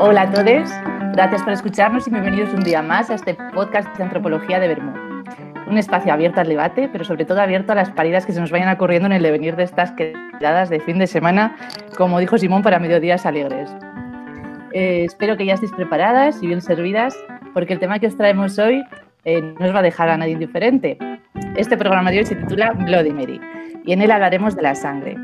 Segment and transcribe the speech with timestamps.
[0.00, 0.70] Hola a todos,
[1.12, 4.92] gracias por escucharnos y bienvenidos un día más a este podcast de antropología de Bermú.
[5.66, 8.52] Un espacio abierto al debate, pero sobre todo abierto a las paridas que se nos
[8.52, 11.56] vayan ocurriendo en el devenir de estas quedadas de fin de semana,
[11.96, 13.74] como dijo Simón, para mediodías alegres.
[14.72, 17.16] Eh, espero que ya estéis preparadas y bien servidas,
[17.52, 18.84] porque el tema que os traemos hoy
[19.24, 20.96] eh, no os va a dejar a nadie indiferente.
[21.56, 23.40] Este programa de hoy se titula Bloody Mary
[23.84, 25.16] y en él hablaremos de la sangre.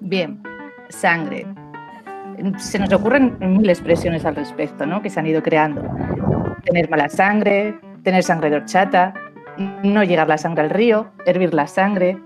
[0.00, 0.42] Bien,
[0.90, 1.46] sangre.
[2.58, 5.02] Se nos ocurren mil expresiones al respecto, ¿no?
[5.02, 5.82] Que se han ido creando.
[6.64, 8.56] Tener mala sangre, tener sangre de
[9.82, 12.18] no llegar la sangre al río, hervir la sangre.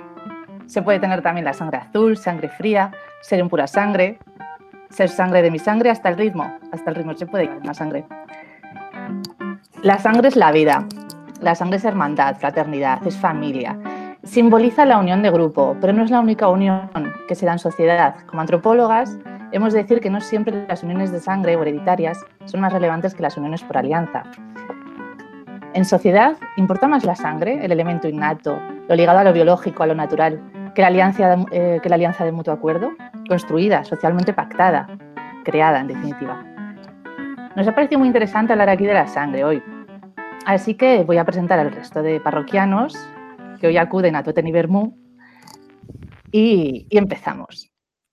[0.67, 4.19] Se puede tener también la sangre azul, sangre fría, ser en pura sangre,
[4.91, 6.53] ser sangre de mi sangre hasta el ritmo.
[6.73, 8.05] Hasta el ritmo se puede llegar la sangre.
[9.83, 10.87] La sangre es la vida.
[11.41, 13.79] La sangre es hermandad, fraternidad, es familia.
[14.23, 16.91] Simboliza la unión de grupo, pero no es la única unión
[17.27, 18.17] que se da en sociedad.
[18.27, 19.17] Como antropólogas,
[19.53, 23.15] hemos de decir que no siempre las uniones de sangre o hereditarias son más relevantes
[23.15, 24.25] que las uniones por alianza.
[25.73, 29.87] En sociedad, importa más la sangre, el elemento innato, lo ligado a lo biológico, a
[29.87, 30.41] lo natural,
[30.75, 32.91] que la alianza de, eh, mutuo acuerdo,
[33.29, 34.89] construida, socialmente pactada,
[35.45, 36.45] creada en definitiva.
[37.55, 39.63] Nos ha parecido muy interesante hablar aquí de la sangre hoy,
[40.45, 42.97] así que voy a presentar al resto de parroquianos
[43.61, 44.97] que hoy acuden a Toten y Bermú
[46.33, 47.70] y empezamos.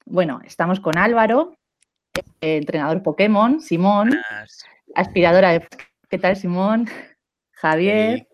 [0.09, 1.57] Bueno, estamos con Álvaro,
[2.39, 4.17] entrenador Pokémon, Simón,
[4.95, 5.67] aspiradora de...
[6.09, 6.89] ¿Qué tal, Simón?
[7.51, 8.25] Javier,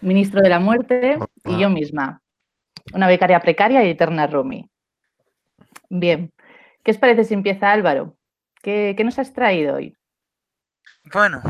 [0.00, 2.20] ministro de la muerte y yo misma,
[2.92, 4.68] una becaria precaria y eterna Rumi.
[5.88, 6.32] Bien,
[6.82, 8.16] ¿qué os parece si empieza Álvaro?
[8.60, 9.96] ¿Qué, qué nos has traído hoy?
[11.04, 11.42] Bueno,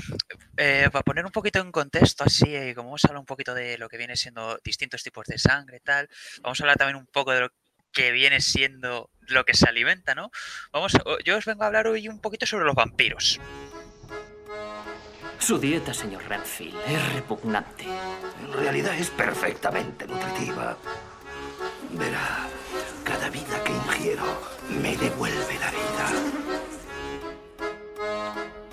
[0.59, 3.55] eh, para poner un poquito en contexto, así, eh, como vamos a hablar un poquito
[3.55, 6.07] de lo que viene siendo distintos tipos de sangre y tal,
[6.43, 7.49] vamos a hablar también un poco de lo
[7.93, 10.31] que viene siendo lo que se alimenta, ¿no?
[10.73, 10.93] Vamos,
[11.25, 13.41] yo os vengo a hablar hoy un poquito sobre los vampiros.
[15.39, 17.85] Su dieta, señor Renfield, es repugnante.
[17.85, 20.79] En realidad es perfectamente nutritiva.
[21.91, 22.49] Verá,
[23.03, 24.25] cada vida que ingiero
[24.69, 26.13] me devuelve la vida.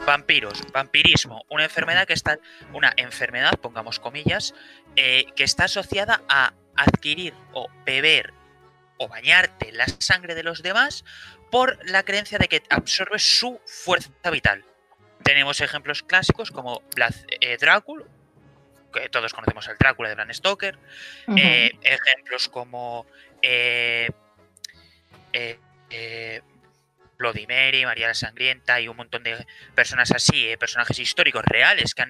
[0.05, 2.37] Vampiros, vampirismo, una enfermedad que está,
[2.73, 4.53] una enfermedad, pongamos comillas,
[4.95, 8.33] eh, que está asociada a adquirir o beber
[8.99, 11.03] o bañarte la sangre de los demás
[11.49, 14.63] por la creencia de que absorbes su fuerza vital.
[15.23, 16.83] Tenemos ejemplos clásicos como
[17.41, 18.05] eh, Drácula,
[18.93, 20.77] que todos conocemos el Drácula de Bram Stoker.
[21.35, 23.05] eh, ejemplos como
[23.41, 24.09] eh,
[25.33, 26.41] eh,
[27.17, 29.45] Bloody Mary, María la Sangrienta y un montón de
[29.75, 32.09] personas así, personajes históricos reales que han,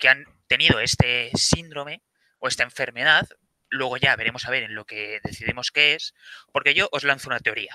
[0.00, 2.02] que han tenido este síndrome
[2.38, 3.28] o esta enfermedad.
[3.74, 6.14] Luego ya veremos a ver en lo que decidimos qué es,
[6.52, 7.72] porque yo os lanzo una teoría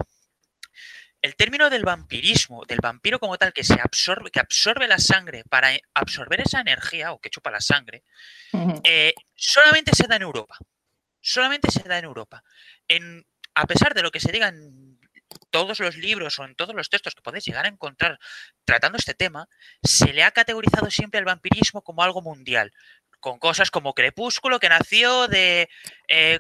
[1.22, 5.44] el término del vampirismo, del vampiro como tal, que se absorbe, que absorbe la sangre
[5.50, 8.04] para absorber esa energía, o que chupa la sangre,
[8.84, 10.58] eh, solamente se da en Europa.
[11.22, 12.44] Solamente se da en Europa.
[12.88, 14.98] En, a pesar de lo que se diga en
[15.52, 18.20] todos los libros o en todos los textos que podéis llegar a encontrar
[18.64, 19.50] tratando este tema,
[19.84, 22.72] se le ha categorizado siempre al vampirismo como algo mundial,
[23.20, 25.70] con cosas como Crepúsculo, que nació de
[26.08, 26.40] eh,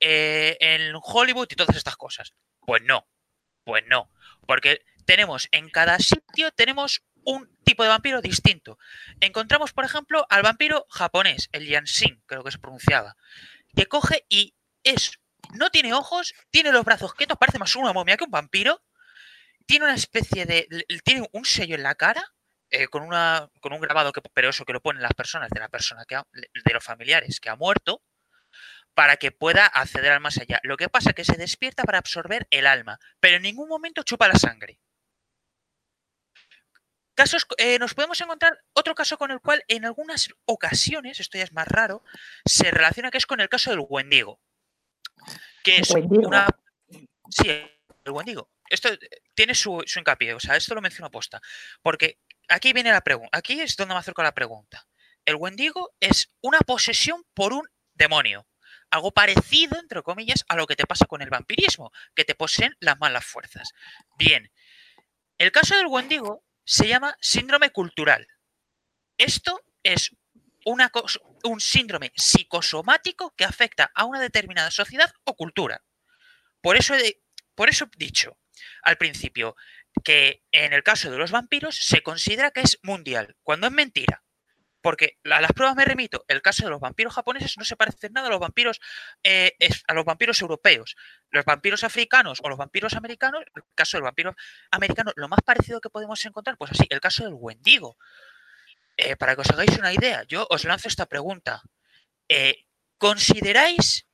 [0.00, 2.34] eh, en Hollywood y todas estas cosas.
[2.60, 3.06] Pues no,
[3.64, 4.10] pues no,
[4.46, 8.78] porque tenemos en cada sitio tenemos un tipo de vampiro distinto.
[9.20, 13.16] Encontramos, por ejemplo, al vampiro japonés, el Yanshin, creo que se pronunciaba,
[13.74, 14.54] que coge y
[14.84, 15.18] es,
[15.54, 18.82] no tiene ojos, tiene los brazos quietos, parece más una momia que un vampiro,
[19.66, 20.68] tiene una especie de,
[21.04, 22.32] tiene un sello en la cara,
[22.70, 25.60] eh, con, una, con un grabado que, pero eso que lo ponen las personas de
[25.60, 28.02] la persona que de los familiares que ha muerto,
[28.96, 30.58] para que pueda acceder al más allá.
[30.62, 34.02] Lo que pasa es que se despierta para absorber el alma, pero en ningún momento
[34.02, 34.80] chupa la sangre.
[37.14, 41.44] Casos, eh, nos podemos encontrar otro caso con el cual en algunas ocasiones, esto ya
[41.44, 42.02] es más raro,
[42.46, 44.40] se relaciona que es con el caso del Wendigo.
[45.62, 46.46] Que es una.
[47.30, 48.50] Sí, el Wendigo.
[48.68, 48.88] Esto
[49.34, 51.40] tiene su, su hincapié, o sea, esto lo menciono posta.
[51.82, 53.36] Porque aquí viene la pregunta.
[53.36, 54.86] Aquí es donde me acerco a la pregunta.
[55.24, 58.46] El Wendigo es una posesión por un demonio
[58.90, 62.76] algo parecido, entre comillas, a lo que te pasa con el vampirismo, que te poseen
[62.80, 63.72] las malas fuerzas.
[64.18, 64.50] Bien,
[65.38, 68.26] el caso del Wendigo se llama síndrome cultural.
[69.18, 70.14] Esto es
[70.64, 70.90] una
[71.44, 75.84] un síndrome psicosomático que afecta a una determinada sociedad o cultura.
[76.60, 76.94] Por eso,
[77.54, 78.38] por eso he dicho
[78.82, 79.54] al principio
[80.04, 84.22] que en el caso de los vampiros se considera que es mundial, cuando es mentira.
[84.82, 86.24] porque a las pruebas me remito.
[86.28, 88.80] El caso de los vampiros japoneses no se parece nada a los vampiros
[89.24, 89.56] eh,
[89.88, 90.94] a los vampiros europeos.
[91.30, 94.36] Los vampiros africanos o los vampiros americanos, el caso del vampiro
[94.70, 97.96] americano, lo más parecido que podemos encontrar, pues así, el caso del Wendigo.
[98.96, 101.62] Eh, para que os hagáis una idea, yo os lanzo esta pregunta.
[102.28, 102.64] Eh,
[102.98, 104.06] ¿Consideráis?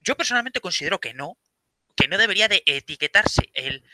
[0.00, 1.38] Yo personalmente considero que no,
[1.96, 3.84] que no debería de etiquetarse el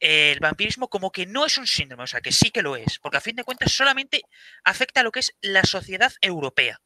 [0.00, 2.98] el vampirismo como que no es un síndrome, o sea, que sí que lo es,
[2.98, 4.22] porque a fin de cuentas solamente
[4.64, 6.80] afecta a lo que es la sociedad europea.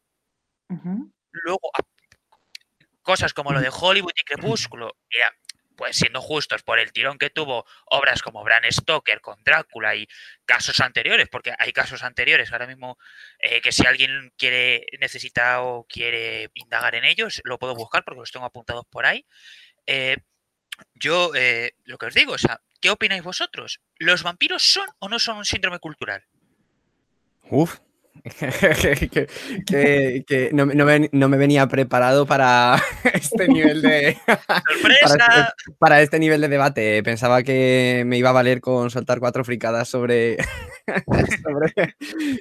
[1.31, 1.71] Luego,
[3.03, 4.97] cosas como lo de Hollywood y Crepúsculo,
[5.77, 10.09] pues siendo justos por el tirón que tuvo obras como Bram Stoker con Drácula y
[10.45, 12.99] casos anteriores, porque hay casos anteriores ahora mismo
[13.39, 18.21] eh, que si alguien quiere, necesita o quiere indagar en ellos, lo puedo buscar porque
[18.21, 19.27] los tengo apuntados por ahí.
[19.87, 20.17] Eh,
[20.95, 23.81] yo, eh, lo que os digo, o sea, ¿Qué opináis vosotros?
[23.99, 26.23] ¿Los vampiros son o no son un síndrome cultural?
[27.49, 27.79] Uf,
[29.67, 32.77] que, no, me, venía preparado para
[33.15, 35.55] este nivel de ¡Sorpresa!
[35.79, 37.03] Para, este nivel de debate.
[37.03, 40.37] Pensaba que me iba a valer con soltar cuatro fricadas sobre,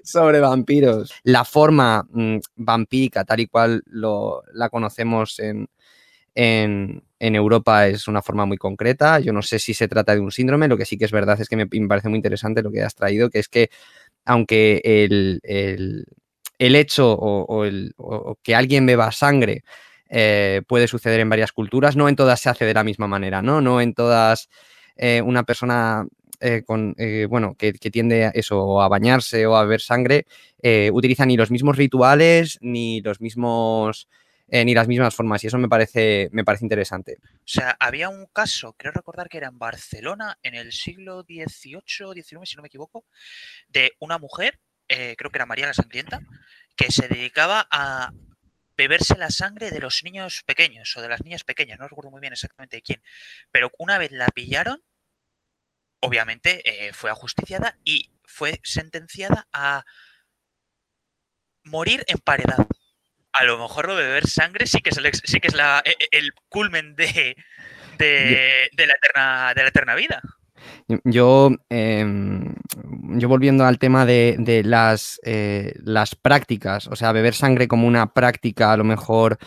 [0.04, 1.14] sobre, vampiros.
[1.24, 5.70] La forma mm, vampírica, tal y cual lo, la conocemos en,
[6.36, 7.02] en,
[7.36, 9.20] Europa es una forma muy concreta.
[9.20, 10.68] Yo no sé si se trata de un síndrome.
[10.68, 12.96] Lo que sí que es verdad es que me, parece muy interesante lo que has
[12.96, 13.70] traído, que es que
[14.26, 16.06] aunque el,
[16.60, 19.64] hecho o, que alguien beba sangre
[20.10, 23.42] eh, puede suceder en varias culturas, no en todas se hace de la misma manera,
[23.42, 23.62] ¿no?
[23.62, 24.50] No en todas
[24.98, 26.06] eh, una persona
[26.42, 26.94] eh, con,
[27.30, 30.26] bueno, que, que, tiende a eso, a bañarse o a beber sangre,
[30.92, 34.10] utiliza ni los mismos rituales, ni los mismos
[34.64, 37.18] ni las mismas formas y eso me parece, me parece interesante.
[37.24, 42.14] O sea, había un caso, creo recordar que era en Barcelona en el siglo XVIII,
[42.14, 43.04] XIX, si no me equivoco,
[43.68, 46.22] de una mujer, eh, creo que era María la Sangrienta,
[46.76, 48.14] que se dedicaba a
[48.78, 52.22] beberse la sangre de los niños pequeños o de las niñas pequeñas, no recuerdo muy
[52.22, 53.02] bien exactamente de quién,
[53.52, 54.84] pero una vez la pillaron,
[56.00, 59.84] obviamente eh, fue ajusticiada y fue sentenciada a
[61.64, 62.68] morir emparedada
[63.34, 65.84] a lo mejor lo de beber sangre sí que es el, sí que es la,
[66.12, 67.36] el culmen de,
[67.98, 70.22] de, la eterna, de la eterna vida.
[71.04, 72.56] Yo, em,
[73.18, 78.14] yo volviendo al tema de, las, eh, las prácticas, o sea, beber sangre como una
[78.14, 79.38] práctica a lo mejor,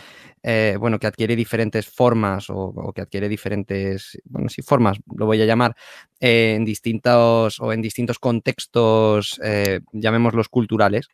[0.43, 5.41] eh, bueno, que adquiere diferentes formas o, que adquiere diferentes, bueno, sí, formas, lo voy
[5.41, 5.75] a llamar,
[6.19, 9.39] eh, en distintos o en distintos contextos,
[9.91, 11.07] llamémoslos culturales.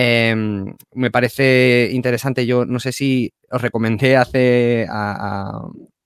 [0.00, 2.46] Em, me parece interesante.
[2.46, 4.86] Yo no sé si os recomendé hace.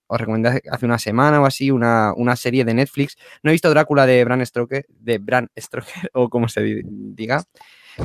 [0.06, 3.18] os recomendé hace una semana o así una, serie de Netflix.
[3.42, 7.44] No he visto Drácula de Bran Stoker, de Bran Stoker, o como se diga.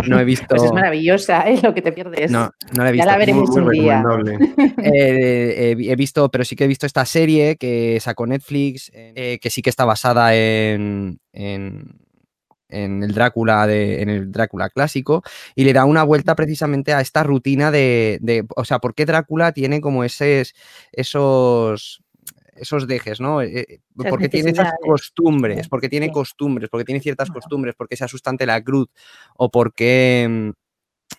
[0.06, 0.48] No he visto.
[0.50, 2.32] Pues es maravillosa, es lo que te pierdes.
[2.32, 3.06] No, no la he visto.
[3.06, 4.04] Ya la veremos un día.
[4.90, 9.50] Eh, he visto, pero sí que he visto esta serie que sacó Netflix, eh, que
[9.50, 12.07] sí que está basada en en
[12.70, 15.24] el Drácula de, en el Drácula clásico
[15.56, 19.06] y le da una vuelta precisamente a esta rutina de, de o sea, ¿por qué
[19.06, 20.54] Drácula tiene como esos
[20.92, 22.04] esos
[22.60, 23.42] esos dejes, ¿no?
[23.42, 23.80] Eh, eh,
[24.10, 28.46] porque tiene esas costumbres, porque tiene costumbres, porque tiene ciertas costumbres, porque se asusta ante
[28.46, 28.88] la cruz
[29.36, 30.50] o porque mm,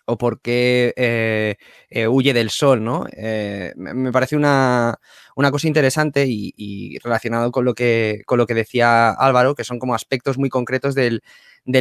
[0.09, 1.57] o por qué eh,
[1.91, 3.07] eh, huye del sol, ¿no?
[3.13, 4.99] Eh, me parece una,
[5.35, 9.95] cosa interesante y, relacionado con lo, que, con lo que decía Álvaro, que son como
[9.95, 11.23] aspectos muy concretos del,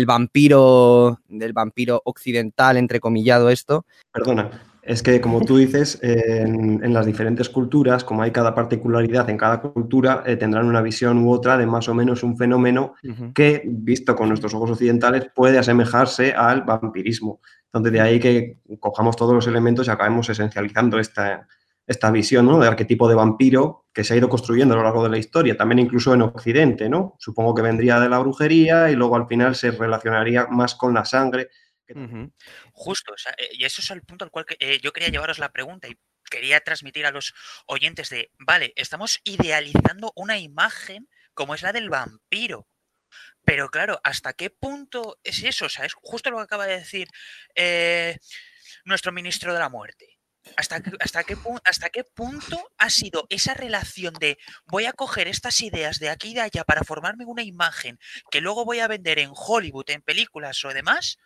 [0.06, 3.86] vampiro, del vampiro occidental, entrecomillado esto.
[4.12, 9.38] Perdona, es que como tú dices, en, las diferentes culturas, como hay cada particularidad en
[9.38, 12.96] cada cultura, tendrán una visión u otra de más o menos un fenómeno
[13.36, 17.42] que, visto con nuestros ojos occidentales, puede asemejarse al vampirismo.
[17.66, 21.48] Entonces, de ahí que cojamos todos los elementos y acabemos esencializando esta,
[21.88, 22.60] esta visión ¿no?
[22.60, 25.58] de arquetipo de vampiro que se ha ido construyendo a lo largo de la historia,
[25.58, 27.16] también incluso en Occidente, ¿no?
[27.18, 31.06] Supongo que vendría de la brujería y luego al final se relacionaría más con la
[31.06, 31.50] sangre.
[32.74, 35.88] Justo, eh, y eso es el punto al cual eh, yo quería llevaros la pregunta
[35.88, 35.98] y
[36.30, 37.34] quería transmitir a los
[37.66, 42.68] oyentes de, vale, estamos idealizando una imagen como es la del vampiro,
[43.46, 45.66] pero claro, ¿hasta qué punto es eso?
[45.66, 47.08] O sea, es justo lo que acaba de decir
[47.56, 48.18] eh,
[48.84, 50.18] nuestro ministro de la muerte.
[50.56, 55.60] ¿Hasta, hasta, qué, ¿Hasta qué punto ha sido esa relación de voy a coger estas
[55.62, 58.00] ideas de aquí y de allá para formarme una imagen
[58.32, 61.18] que luego voy a vender en Hollywood, en películas o demás,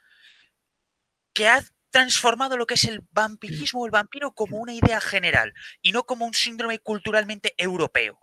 [1.34, 5.54] que ha transformado lo que es el vampirismo o el vampiro como una idea general
[5.82, 8.18] y no como un síndrome culturalmente europeo?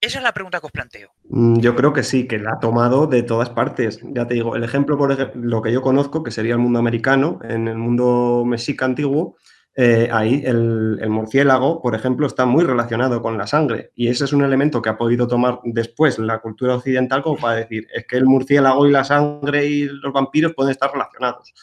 [0.00, 1.08] Esa es la pregunta que os planteo.
[1.30, 4.00] Mm, yo creo que sí, que la ha tomado de todas partes.
[4.02, 6.78] Ya te digo, el ejemplo, por ejemplo, lo que yo conozco, que sería el mundo
[6.78, 9.36] americano, en el mundo mexica antiguo,
[9.76, 13.92] eh, ahí el, murciélago, por ejemplo, está muy relacionado con la sangre.
[13.94, 17.56] Y ese es un elemento que ha podido tomar después la cultura occidental como para
[17.56, 21.54] decir, es que el murciélago y la sangre y los vampiros pueden estar relacionados.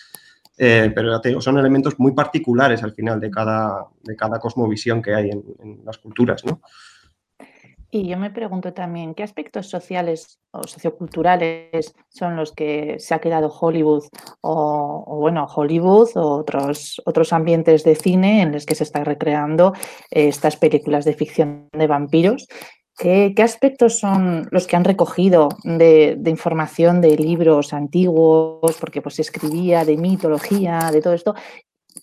[0.63, 5.31] Eh, pero son elementos muy particulares al final de cada, de cada cosmovisión que hay
[5.31, 6.61] en, en las culturas, ¿no?
[7.93, 13.19] Y yo me pregunto también, ¿qué aspectos sociales o socioculturales son los que se ha
[13.19, 14.05] quedado Hollywood
[14.39, 19.73] o, bueno, Hollywood o otros, otros ambientes de cine en los que se están recreando
[20.09, 22.47] eh, estas películas de ficción de vampiros?
[22.97, 29.15] ¿Qué, aspectos son los que han recogido de, de, información de libros antiguos, porque pues
[29.15, 31.33] se escribía de mitología, de todo esto,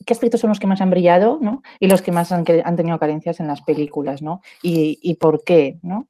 [0.04, 1.62] qué aspectos son los que más han brillado ¿no?
[1.78, 4.40] y los que más han, han tenido carencias en las películas, ¿no?
[4.62, 6.08] Y, y por qué, ¿no?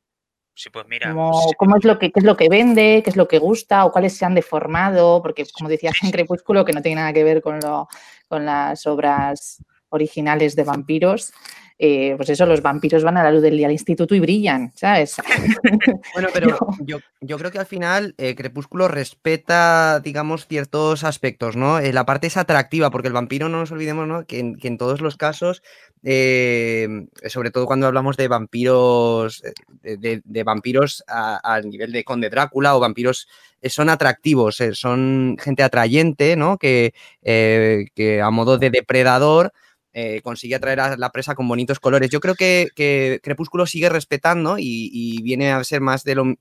[0.55, 1.15] Sí, pues mira.
[1.57, 3.93] ¿Cómo, es lo que qué es lo que vende, qué es lo que gusta o
[3.93, 5.23] cuáles se han deformado?
[5.23, 7.87] Porque, como decías en Crepúsculo, que no tiene nada que ver con, lo,
[8.27, 11.33] con las obras originales de vampiros,
[11.81, 14.73] eh, pues eso, los vampiros van a la luz del día al instituto y brillan,
[14.75, 15.15] ¿sabes?
[16.13, 16.59] bueno, pero
[17.21, 21.79] yo, creo que al final eh, Crepúsculo respeta, digamos, ciertos aspectos, ¿no?
[21.79, 24.27] Eh, la parte es atractiva, porque el vampiro, no nos olvidemos, ¿no?
[24.27, 25.63] Que en, todos los casos,
[26.03, 29.43] sobre todo cuando hablamos de vampiros,
[29.83, 33.29] de, vampiros al nivel de Conde Drácula o vampiros
[33.65, 36.59] son atractivos, son gente atrayente, ¿no?
[36.59, 36.93] Que,
[37.23, 39.53] que a modo de depredador
[39.93, 42.11] eh, consigue atraer a la presa con bonitos colores.
[42.11, 46.35] Yo creo que, Crepúsculo sigue respetando y, viene a ser más de lo...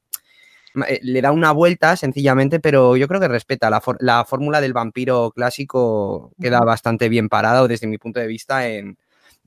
[0.88, 5.32] Eh, le da una vuelta sencillamente, pero yo creo que respeta la, fórmula del vampiro
[5.32, 8.98] clásico, queda bastante bien parado desde mi punto de vista en,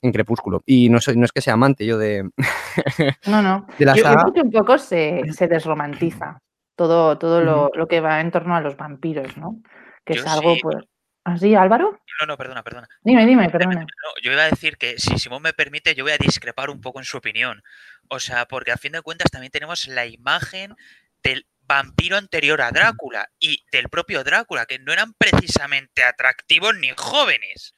[0.01, 0.63] Crepúsculo.
[0.65, 2.31] Y no, soy, no es que sea amante yo de.
[3.27, 3.67] No, no.
[3.79, 6.41] yo, creo que un poco se, desromantiza
[6.75, 9.61] todo, todo lo, que va en torno a los vampiros, ¿no?
[10.05, 10.77] Que es algo, pues.
[11.25, 11.99] ¿Así, Álvaro?
[12.21, 12.89] No, no, perdona, perdona.
[13.03, 13.87] Dime, dime, perdona.
[14.23, 16.99] yo iba a decir que si Simón me permite, yo voy a discrepar un poco
[16.99, 17.63] en su opinión.
[18.09, 20.77] O sea, porque a fin de cuentas también tenemos la imagen
[21.23, 26.91] del vampiro anterior a Drácula y del propio Drácula, que no eran precisamente atractivos ni
[26.97, 27.75] jóvenes.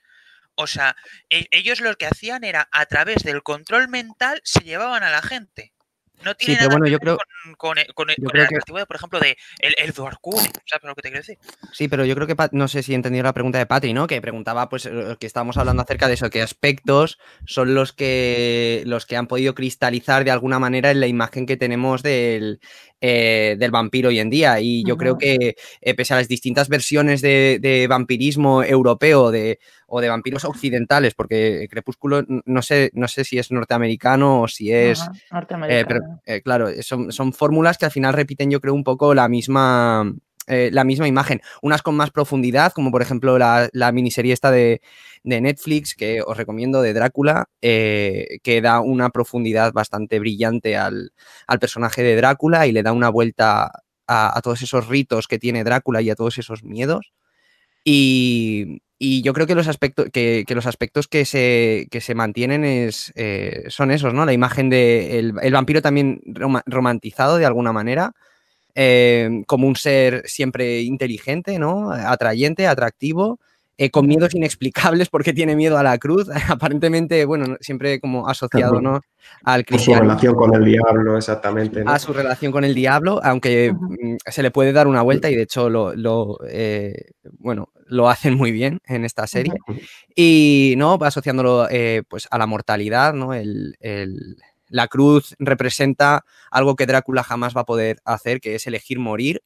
[0.54, 0.96] O sea,
[1.30, 5.22] e, ellos lo que hacían era, a través del control mental, se llevaban a la
[5.22, 5.72] gente.
[6.24, 7.16] No tiene nada que ver
[7.56, 10.18] con, el atractivo, por ejemplo, de el, el ¿sabes
[10.82, 11.38] lo que te quiero decir?
[11.72, 14.06] Sí, pero yo creo que, no sé si he entendido la pregunta de Patri, ¿no?
[14.06, 18.82] Que preguntaba, pues, eh, que estábamos hablando acerca de eso, qué aspectos son los que,
[18.86, 22.60] los que han podido cristalizar de alguna manera en la imagen que tenemos del,
[23.04, 24.60] eh, del vampiro hoy en día.
[24.60, 30.00] Y yo creo que, eh, pese a las distintas versiones de, vampirismo europeo de, o
[30.00, 35.04] de vampiros occidentales, porque Crepúsculo no sé, no sé si es norteamericano o si es.
[35.32, 36.20] norteamericano.
[36.24, 40.14] pero, claro, son, son fórmulas que al final repiten, yo creo, un poco la misma.
[40.46, 44.80] La misma imagen, unas con más profundidad, como por ejemplo la, la miniserie esta de,
[45.24, 51.12] de Netflix, que os recomiendo, de Drácula, eh, que da una profundidad bastante brillante al,
[51.60, 53.70] personaje de Drácula y le da una vuelta
[54.06, 57.12] a, todos esos ritos que tiene Drácula y a todos esos miedos.
[57.84, 63.64] Y, yo creo que los aspectos que, los aspectos que se, se mantienen es, eh,
[63.66, 64.24] son esos, ¿no?
[64.24, 66.20] La imagen del de el vampiro también
[66.66, 68.12] romantizado de alguna manera,
[68.74, 71.90] eh, como un ser siempre inteligente, ¿no?
[71.92, 73.38] Atrayente, atractivo,
[73.78, 78.80] eh, con miedos inexplicables porque tiene miedo a la cruz, aparentemente, bueno, siempre como asociado,
[78.80, 79.00] ¿no?
[79.44, 80.02] Al cristiano.
[80.02, 81.82] su relación con el diablo, exactamente.
[81.86, 85.34] A su relación con el diablo, aunque mm, se le puede dar una vuelta y
[85.34, 89.54] de hecho lo, eh, bueno, lo hacen muy bien en esta serie.
[90.14, 90.98] Y, ¿no?
[91.00, 93.32] Asociándolo eh, pues a la mortalidad, ¿no?
[94.72, 99.42] La cruz representa algo que Drácula jamás va a poder hacer, que es elegir morir,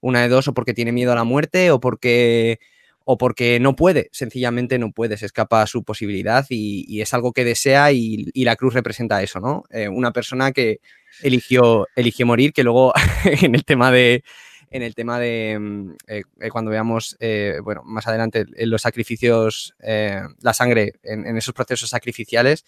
[0.00, 2.60] una de dos, o porque tiene miedo a la muerte o porque
[3.08, 7.32] o porque no puede, sencillamente no puede, se escapa a su posibilidad y, es algo
[7.32, 9.62] que desea y, la cruz representa eso, ¿no?
[9.70, 10.80] Eh, una persona que
[11.22, 12.92] eligió, eligió morir, que luego
[13.24, 14.24] en el tema de,
[14.72, 17.16] en el tema de mm, eh, eh, cuando veamos,
[17.62, 22.64] bueno, más adelante los sacrificios, la sangre en, esos procesos sacrificiales,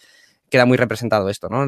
[0.49, 1.67] queda muy representado esto, ¿no?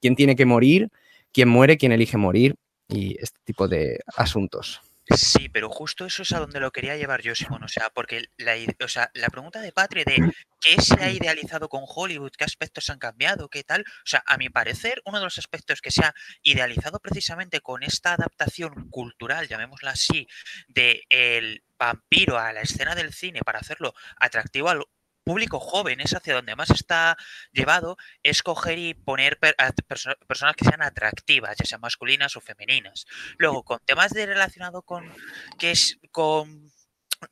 [0.00, 0.88] quién tiene que morir,
[1.32, 2.56] quién muere, quién elige morir
[2.88, 4.80] y este tipo de asuntos.
[5.16, 7.64] Sí, pero justo eso es a donde lo quería llevar yo, Simón.
[7.64, 8.54] O sea, porque la,
[8.84, 12.90] o sea, la pregunta de Patri de qué se ha idealizado con Hollywood, qué aspectos
[12.90, 13.80] han cambiado, qué tal.
[13.80, 17.82] O sea, a mi parecer, uno de los aspectos que se ha idealizado precisamente con
[17.82, 20.28] esta adaptación cultural, llamémosla así,
[20.68, 24.84] de el vampiro a la escena del cine para hacerlo atractivo al
[25.24, 27.16] público joven, es hacia donde más está
[27.52, 33.06] llevado, es coger y poner personas que sean atractivas, ya sean masculinas o femeninas.
[33.38, 35.12] Luego, con temas de relacionado con
[35.58, 36.70] que es con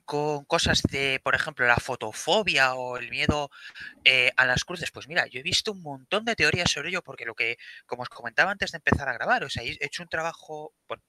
[0.04, 3.50] con cosas de, por ejemplo, la fotofobia o el miedo
[4.04, 7.02] eh, a las cruces, pues mira, yo he visto un montón de teorías sobre ello,
[7.02, 10.02] porque lo que, como os comentaba antes de empezar a grabar, o sea, he hecho
[10.02, 11.02] un trabajo, bueno,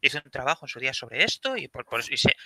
[0.00, 2.36] hice un trabajo en su día sobre esto y, por, y sé,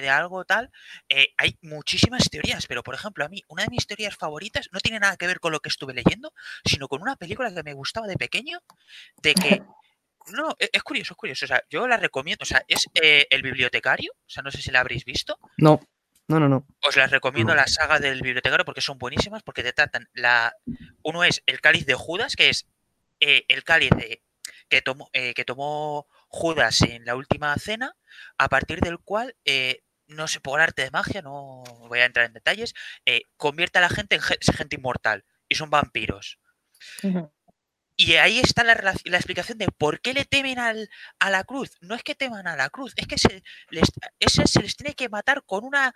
[0.00, 0.70] de algo tal.
[1.08, 4.80] Eh, hay muchísimas teorías, pero por ejemplo, a mí, una de mis teorías favoritas no
[4.80, 6.32] tiene nada que ver con lo que estuve leyendo,
[6.64, 8.60] sino con una película que me gustaba de pequeño,
[9.22, 9.62] de que
[10.32, 11.44] no, e, es curioso, es curioso.
[11.44, 12.42] O sea, yo la recomiendo.
[12.42, 14.12] O sea, es eh, El Bibliotecario.
[14.12, 15.38] O sea, no sé si la habréis visto.
[15.58, 15.80] No,
[16.28, 16.66] no, no, no.
[16.86, 20.54] Os las recomiendo la saga del Bibliotecario porque son buenísimas, porque te tratan la.
[21.02, 22.66] Uno es el cáliz de Judas, que es
[23.20, 23.90] eh, el cáliz
[24.68, 27.94] que, tomó, eh, que tomó Judas en la última cena,
[28.38, 29.36] a partir del cual.
[30.06, 32.74] no sé, por arte de magia, no voy a entrar en detalles,
[33.36, 36.38] convierte a la gente en gente inmortal y son vampiros.
[38.02, 41.76] Y ahí está la, explicación de por qué le temen al, a la cruz.
[41.82, 44.94] No es que teman a la cruz, es que se les, ese se les tiene
[44.94, 45.92] que matar con una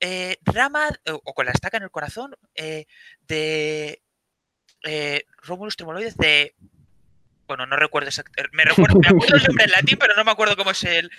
[0.00, 2.84] eh, rama o, con la estaca en el corazón eh,
[3.22, 4.02] de
[4.84, 6.54] eh, Romulus Tremoloides de...
[7.46, 8.56] Bueno, no recuerdo exactamente.
[8.56, 11.10] Me, recuerdo, me acuerdo el nombre en latín, pero no me acuerdo cómo es el,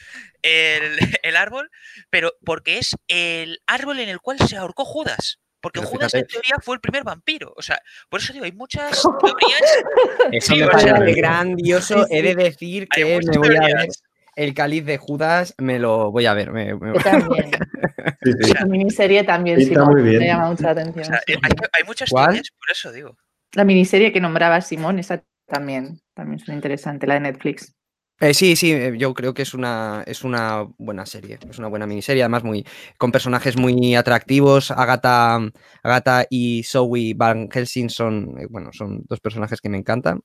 [0.41, 1.69] el, el árbol.
[2.09, 5.39] Pero porque es el árbol en el cual se ahorcó Judas.
[5.61, 7.53] Porque Judas en teoría fue el primer vampiro.
[7.57, 7.79] O sea,
[8.09, 9.83] por eso digo, hay muchas teorías.
[10.31, 12.05] Eso me parece grandioso.
[12.09, 13.89] He de decir que me voy a ver
[14.37, 16.51] el cáliz de Judas, me lo voy a ver.
[16.51, 17.51] Me, también.
[18.55, 21.07] La miniserie también sí, me llama mucha atención.
[21.15, 23.17] hay, muchas teorías, por eso digo.
[23.53, 27.73] La miniserie que nombraba Simón, esa también, también es muy interesante, la de Netflix.
[28.19, 31.67] Eh, sí, sí, eh, yo creo que es una, es una buena serie, es una
[31.67, 32.65] buena miniserie, además muy,
[32.97, 34.71] con personajes muy atractivos.
[34.71, 35.39] Agatha,
[35.83, 40.21] Agatha y Zoe Van Helsing son, eh, bueno, son dos personajes que me encantan.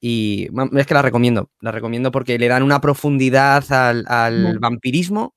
[0.00, 5.34] Y es que la recomiendo, la recomiendo porque le dan una profundidad al, vampirismo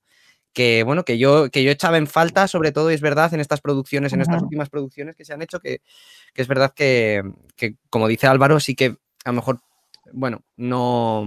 [0.52, 3.40] que, bueno, que yo, que yo echaba en falta, sobre todo, y es verdad, en
[3.40, 5.80] estas producciones, en estas últimas producciones que se han hecho, que,
[6.34, 7.22] que es verdad que,
[7.56, 9.60] que, como dice Álvaro, sí que a lo mejor,
[10.12, 11.26] bueno, no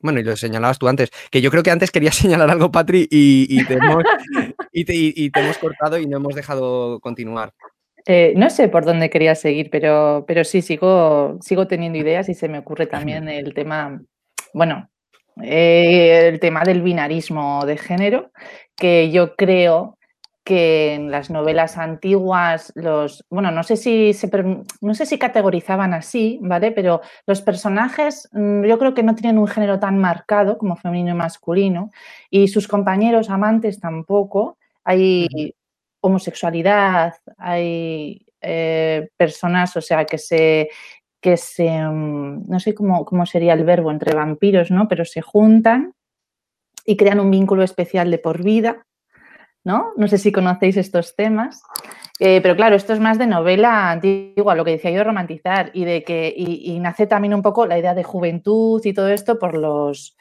[0.00, 3.06] bueno, y lo señalabas tú antes, que yo creo que antes querías señalar algo, Patri,
[3.10, 7.52] y, te, hemos, cortado y no hemos dejado continuar.
[8.06, 12.34] Eh, no sé por dónde quería seguir, pero, pero sí, sigo, sigo teniendo ideas y
[12.34, 14.00] se me ocurre también el tema,
[14.54, 14.88] bueno,
[15.42, 18.30] eh, el tema del binarismo de género,
[18.76, 19.97] que yo creo
[20.48, 24.30] que en las novelas antiguas los, bueno, no sé si se,
[24.80, 26.72] no sé si categorizaban así, ¿vale?
[26.72, 31.10] Pero los personajes mm, yo creo que no tienen un género tan marcado como femenino
[31.10, 31.90] y masculino
[32.30, 34.56] y sus compañeros amantes tampoco.
[34.84, 35.54] Hay
[36.00, 40.70] homosexualidad, hay eh, personas, o sea, que se
[41.20, 44.88] que se mm, no sé cómo, cómo sería el verbo entre vampiros, ¿no?
[44.88, 45.92] Pero se juntan
[46.86, 48.86] y crean un vínculo especial de por vida
[49.64, 49.92] ¿no?
[49.96, 51.62] No sé si conocéis estos temas.
[52.20, 55.84] Eh, pero claro, esto es más de novela antigua, lo que decía yo, romantizar, y
[55.84, 59.56] de que y, nace también un poco la idea de juventud y todo esto por
[59.56, 60.16] los,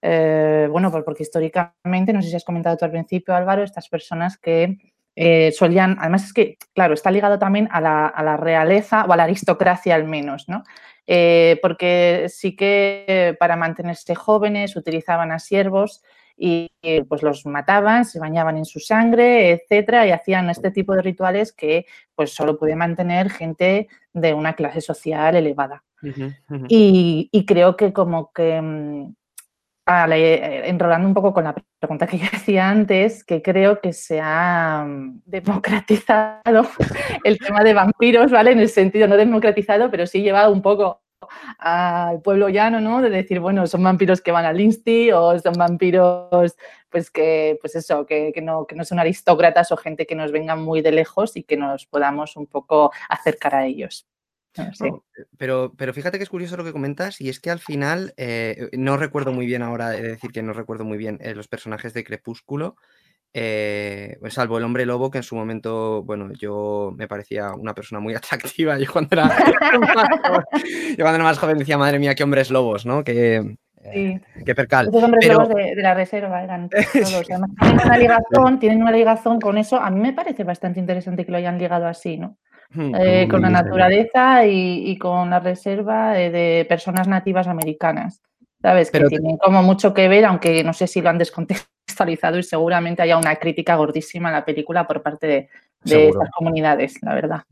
[0.00, 4.38] eh, bueno, porque históricamente, no sé si has comentado tú al principio, Álvaro, estas personas
[4.38, 4.78] que
[5.16, 9.12] eh, solían, además es que, claro, está ligado también a la, a la realeza o
[9.12, 10.62] a la aristocracia al menos, ¿no?
[11.60, 16.02] porque sí que para mantenerse jóvenes utilizaban a siervos
[16.42, 16.70] y
[17.06, 21.52] pues los mataban, se bañaban en su sangre, etcétera, y hacían este tipo de rituales
[21.52, 25.84] que pues solo puede mantener gente de una clase social elevada.
[26.68, 29.14] Y, creo que como que mm,
[29.86, 34.18] eh, enrolando un poco con la pregunta que yo hacía antes, que creo que se
[34.22, 36.66] ha mm, democratizado
[37.24, 38.52] el tema de vampiros, ¿vale?
[38.52, 41.02] En el sentido no democratizado, pero sí llevado un poco
[41.58, 43.02] al pueblo llano, ¿no?
[43.02, 46.56] De decir, bueno, son vampiros que van al Insti o son vampiros,
[46.88, 50.56] pues que, pues eso, que, no, que no son aristócratas o gente que nos venga
[50.56, 54.06] muy de lejos y que nos podamos un poco acercar a ellos.
[55.38, 58.68] pero, pero fíjate que es curioso lo que comentas y es que al final, eh,
[58.72, 61.48] no recuerdo muy bien ahora, he de decir que no recuerdo muy bien eh, los
[61.48, 62.76] personajes de Crepúsculo,
[63.32, 67.74] eh, pues salvo el hombre lobo, que en su momento, bueno, yo me parecía una
[67.74, 68.78] persona muy atractiva.
[68.78, 73.04] Yo cuando era, yo cuando era más joven decía, madre mía, qué hombres lobos, ¿no?
[73.04, 74.90] Que, eh, qué percal.
[74.92, 77.26] Los hombres lobos de, la reserva eran todos.
[77.30, 79.80] Además, tienen una, ligazón, tienen una ligazón con eso.
[79.80, 82.36] A mí me parece bastante interesante que lo hayan ligado así, ¿no?
[82.72, 88.22] Hmm, eh, con la naturaleza y, y, con la reserva de personas nativas americanas.
[88.62, 88.90] ¿Sabes?
[88.90, 93.02] que tienen como mucho que ver, aunque no sé si lo han descontextualizado y seguramente
[93.02, 95.48] haya una crítica gordísima en la película por parte de
[96.08, 97.42] estas comunidades, la verdad.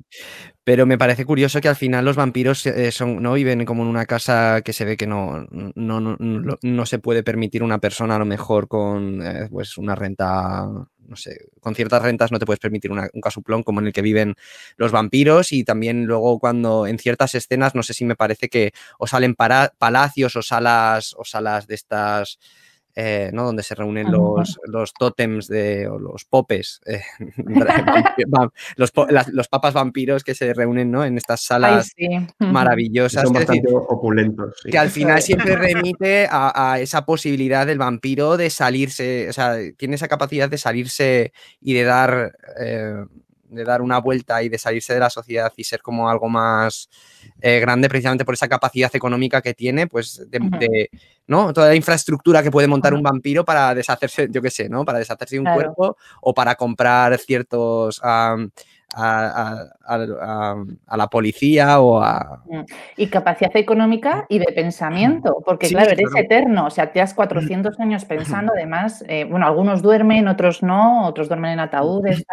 [0.64, 3.88] Pero me parece curioso que al final los vampiros eh, son, no viven como en
[3.88, 8.16] una casa que se ve que no, no, no, no se puede permitir una persona
[8.16, 12.44] a lo mejor con eh, pues una renta, no sé, con ciertas rentas no te
[12.44, 14.34] puedes permitir un casuplón como en el que viven
[14.76, 15.52] los vampiros.
[15.52, 19.34] Y también luego cuando en ciertas escenas, no sé si me parece que o salen
[19.34, 22.38] palacios o salas o salas de estas
[23.00, 23.44] eh, ¿no?
[23.44, 27.02] donde se reúnen los, los tótems de, o los popes, eh,
[28.76, 28.92] los,
[29.32, 31.04] los, papas vampiros que se reúnen ¿no?
[31.04, 31.92] en estas salas
[32.40, 33.22] maravillosas.
[33.22, 34.62] Son bastante opulentos.
[34.68, 39.94] Que al final siempre remite a, esa posibilidad del vampiro de salirse, o sea, tiene
[39.94, 42.32] esa capacidad de salirse y de dar...
[42.61, 43.04] Eh,
[43.50, 46.88] de dar una vuelta y de salirse de la sociedad y ser como algo más
[47.40, 50.90] eh, grande precisamente por esa capacidad económica que tiene, pues de,
[51.26, 51.52] ¿no?
[51.52, 54.84] Toda la infraestructura que puede montar un vampiro para deshacerse, yo qué sé, ¿no?
[54.84, 58.00] Para deshacerse de un cuerpo o para comprar ciertos
[58.94, 59.68] a,
[60.96, 62.42] la policía o a...
[62.46, 62.61] Mm.
[62.96, 67.79] Y capacidad económica y de pensamiento, porque claro, eres eterno, o sea, te has 400
[67.81, 72.24] años pensando, además, eh, bueno, algunos duermen, otros no, otros duermen en ataúdes,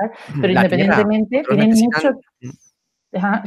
[0.42, 2.12] pero independientemente tienen mucho...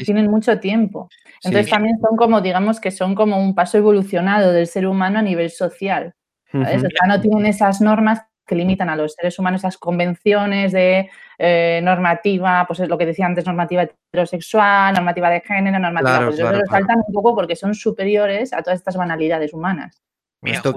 [0.05, 1.09] tienen mucho tiempo.
[1.45, 5.23] Entonces también son como, digamos que son como un paso evolucionado del ser humano a
[5.23, 6.15] nivel social.
[6.53, 11.11] O sea, no tienen esas normas que limitan a los seres humanos esas convenciones de
[11.39, 16.27] eh, normativa, pues es lo que decía antes, normativa heterosexual, normativa de género, normativa...
[16.27, 20.03] pues claro, saltan un poco porque son superiores a todas estas banalidades humanas.
[20.43, 20.75] esto,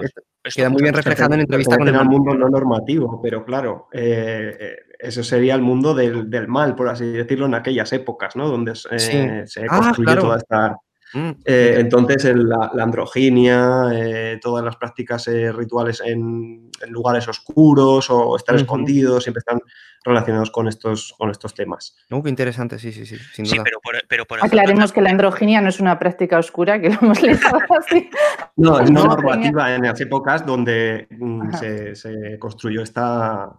[0.56, 4.76] queda muy bien reflejado en entrevista con el mundo no normativo, pero claro, eh, eh,
[5.00, 8.48] eso sería el mundo del, mal, por así decirlo, en aquellas épocas, ¿no?
[8.48, 10.78] Donde se ah, construyó toda esta
[11.14, 18.36] Mm, eh, entonces, la, androginia, eh, todas las prácticas eh, rituales en, lugares oscuros o
[18.36, 19.60] estar escondidos, siempre están
[20.04, 21.96] relacionados con estos, con estos temas.
[22.10, 23.64] qué interesante, sí, sí, sí, sin duda.
[24.08, 27.40] pero, Aclaremos que la androginia no es una práctica oscura, que lo hemos leído
[27.78, 28.10] así.
[28.56, 33.52] No, es no normativa en las épocas donde mm, se, construyó esta,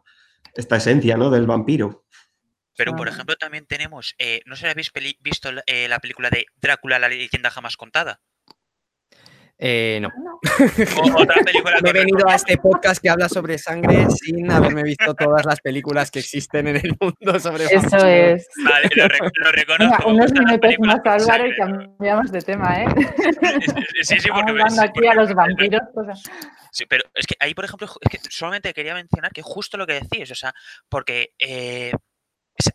[0.54, 1.30] esta esencia ¿no?
[1.30, 2.04] del vampiro.
[2.76, 6.46] Pero, por ejemplo, también tenemos, eh, ¿no sé si habéis visto eh, la película de
[6.56, 8.20] Drácula, la leyenda jamás contada?
[9.64, 10.10] Eh, no.
[11.84, 15.60] Me he venido a este podcast que habla sobre sangre sin haberme visto todas las
[15.60, 18.48] películas que existen en el mundo sobre Eso es.
[18.64, 20.08] Vale, lo, reconozco.
[20.08, 22.86] unos minutos más, Álvaro, y cambiamos de tema, ¿eh?
[24.02, 24.50] Sí, sí, porque...
[24.50, 25.82] hablando aquí a los vampiros.
[26.72, 29.86] Sí, pero es que ahí, por ejemplo, es que solamente quería mencionar que justo lo
[29.86, 30.52] que decís, o sea,
[30.88, 31.92] porque eh,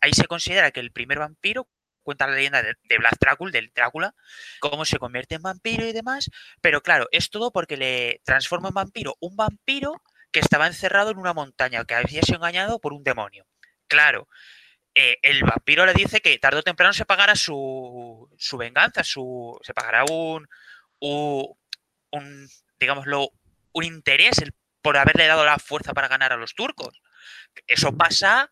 [0.00, 1.68] ahí se considera que el primer vampiro
[2.08, 4.14] cuenta la leyenda de, de Drácula, del Drácula,
[4.60, 6.30] cómo se convierte en vampiro y demás,
[6.62, 10.00] pero claro, es todo porque le transforma en vampiro un vampiro
[10.32, 13.46] que estaba encerrado en una montaña, que había sido engañado por un demonio.
[13.88, 14.26] Claro,
[14.94, 19.58] eh, el vampiro le dice que tarde o temprano se pagará su, su venganza, su,
[19.62, 20.48] se pagará un,
[21.00, 22.48] un,
[22.80, 23.32] digámoslo,
[23.72, 24.40] un interés
[24.80, 27.02] por haberle dado la fuerza para ganar a los turcos.
[27.66, 28.48] Eso pasa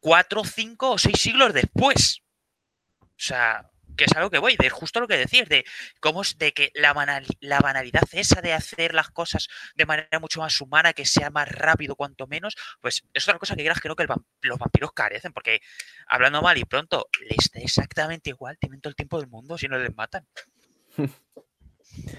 [0.00, 2.23] cuatro, cinco o seis siglos después.
[3.16, 5.64] O sea, que es algo que voy, de justo lo que decís, de
[6.00, 6.94] cómo es de que la,
[7.40, 11.48] la banalidad esa de hacer las cosas de manera mucho más humana, que sea más
[11.48, 14.06] rápido cuanto menos, pues es otra cosa que creas que no que
[14.42, 15.60] los vampiros carecen, porque
[16.08, 19.68] hablando mal y pronto, les da exactamente igual, tienen todo el tiempo del mundo si
[19.68, 20.26] no les matan.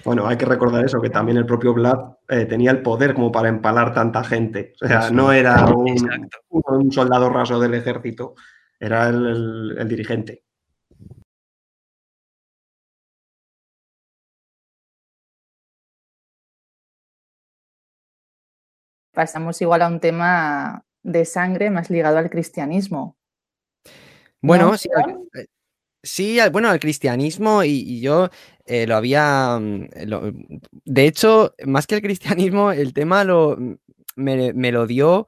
[0.03, 3.31] Bueno, hay que recordar eso, que también el propio Vlad eh, tenía el poder como
[3.31, 4.73] para empalar tanta gente.
[4.81, 8.35] O sea, no era un, soldado raso del ejército,
[8.79, 10.44] era el, dirigente.
[19.15, 23.17] Pasamos igual a un tema de sangre más ligado al cristianismo.
[24.41, 24.89] Bueno, sí,
[26.05, 28.29] Sí, bueno, el cristianismo y, yo
[28.67, 29.57] eh, lo había...
[29.59, 29.87] Mm,
[30.85, 33.75] de hecho, más que el cristianismo, el tema lo, mm,
[34.15, 35.27] me, lo dio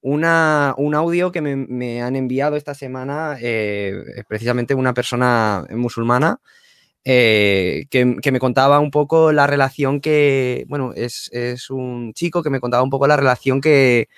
[0.00, 6.40] una, un audio que me, han enviado esta semana, eh, precisamente una persona musulmana,
[7.04, 12.50] eh, que, me contaba un poco la relación que, bueno, es, es un chico que
[12.50, 14.08] me contaba un poco la relación que,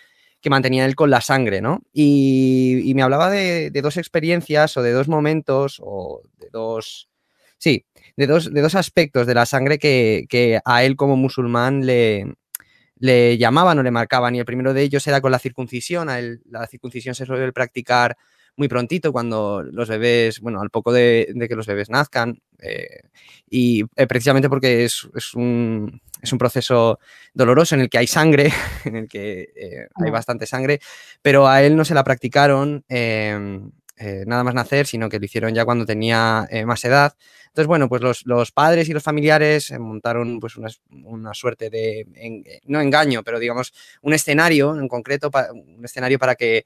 [0.44, 1.80] que mantenía él con la sangre, ¿no?
[1.94, 7.08] Y, me hablaba de, dos experiencias o de dos momentos o de dos,
[7.56, 7.86] sí,
[8.18, 12.34] de dos, de dos aspectos de la sangre que, a él como musulmán le,
[12.98, 14.34] le llamaban o le marcaban.
[14.34, 16.10] Y el primero de ellos era con la circuncisión.
[16.10, 18.18] A él, la circuncisión se suele practicar
[18.56, 22.40] muy prontito cuando los bebés, bueno, al poco de, que los bebés nazcan.
[22.58, 23.00] Eh,
[23.50, 26.98] y eh, precisamente porque es, un, es, un, proceso
[27.34, 28.52] doloroso en el que hay sangre,
[28.84, 30.80] en el que eh, hay bastante sangre,
[31.20, 32.84] pero a él no se la practicaron.
[33.96, 37.14] Eh, nada más nacer, sino que lo hicieron ya cuando tenía eh, más edad.
[37.46, 43.22] Entonces, bueno, pues los, padres y los familiares montaron pues una, suerte de, no engaño,
[43.22, 46.64] pero digamos un escenario en concreto, un escenario para que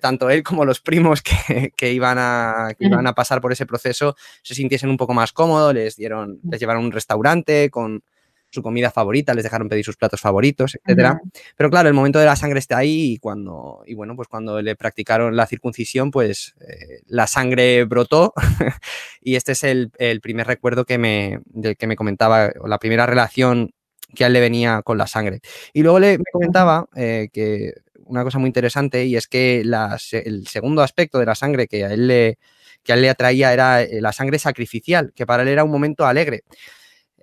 [0.00, 4.16] tanto él como los primos que, iban a, que, iban a, pasar por ese proceso
[4.42, 8.02] se sintiesen un poco más cómodos, les dieron, les llevaron a un restaurante con,
[8.50, 11.20] su comida favorita, les dejaron pedir sus platos favoritos, etcétera.
[11.56, 14.60] Pero claro, el momento de la sangre está ahí y cuando, y bueno, pues cuando
[14.60, 18.34] le practicaron la circuncisión, pues eh, la sangre brotó
[19.20, 23.70] y este es el, primer recuerdo que me, del que me comentaba, la primera relación
[24.14, 25.40] que a él le venía con la sangre.
[25.72, 27.74] Y luego le comentaba eh, que
[28.10, 31.92] una cosa muy interesante y es que el segundo aspecto de la sangre que a
[31.92, 32.38] él le,
[32.82, 35.70] que a él le atraía era eh, la sangre sacrificial, que para él era un
[35.70, 36.42] momento alegre.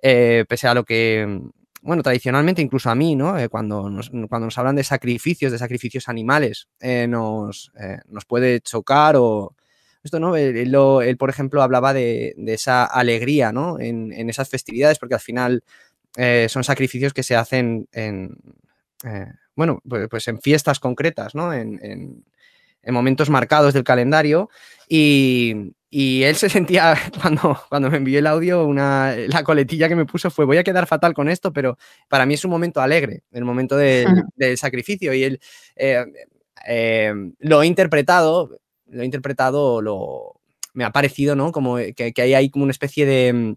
[0.00, 1.40] Eh, pese a lo que,
[1.82, 3.38] bueno, tradicionalmente incluso a mí, ¿no?
[3.38, 7.72] Eh, cuando, nos, cuando nos hablan de sacrificios, de sacrificios animales, nos,
[8.06, 9.54] nos, puede chocar o...
[10.02, 10.36] Esto, ¿no?
[10.36, 13.80] Él, por ejemplo, hablaba de, esa alegría, ¿no?
[13.80, 15.64] En, esas festividades, porque al final
[16.48, 18.38] son sacrificios que se hacen en,
[19.58, 21.52] bueno, pues, pues, en fiestas concretas, ¿no?
[21.52, 22.24] En, en,
[22.90, 24.48] momentos marcados del calendario
[24.88, 29.96] y, y él se sentía, cuando, cuando me envió el audio, una, la coletilla que
[29.96, 31.76] me puso fue, voy a quedar fatal con esto, pero
[32.08, 34.06] para mí es un momento alegre, el momento del,
[34.56, 35.12] sacrificio.
[35.12, 35.40] Y él
[35.74, 36.04] eh,
[36.66, 40.40] eh, lo he interpretado, lo he interpretado, lo,
[40.72, 41.50] me ha parecido, ¿no?
[41.50, 43.56] Como que, que hay como una especie de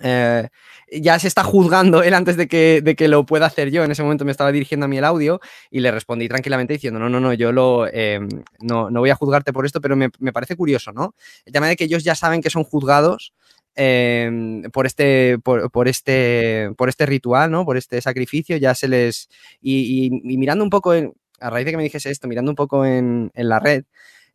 [0.00, 0.48] eh,
[0.90, 3.84] ya se está juzgando él antes de que, de que, lo pueda hacer yo.
[3.84, 7.00] En ese momento me estaba dirigiendo a mí el audio y le respondí tranquilamente diciendo,
[7.00, 8.28] no, no, no, yo lo, em,
[8.60, 11.14] no, no, voy a juzgarte por esto, pero me, me, parece curioso, ¿no?
[11.44, 13.32] El tema de que ellos ya saben que son juzgados
[13.74, 17.64] em, por, este, por, este, por este ritual, ¿no?
[17.64, 19.28] Por este sacrificio, ya se les...
[19.60, 23.30] Y, mirando un poco, a raíz de que me dijese esto, mirando un poco en,
[23.34, 23.84] en la red,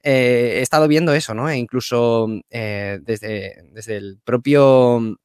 [0.01, 1.49] eh, he estado viendo eso, ¿no?
[1.49, 5.17] E incluso eh, desde, desde el propio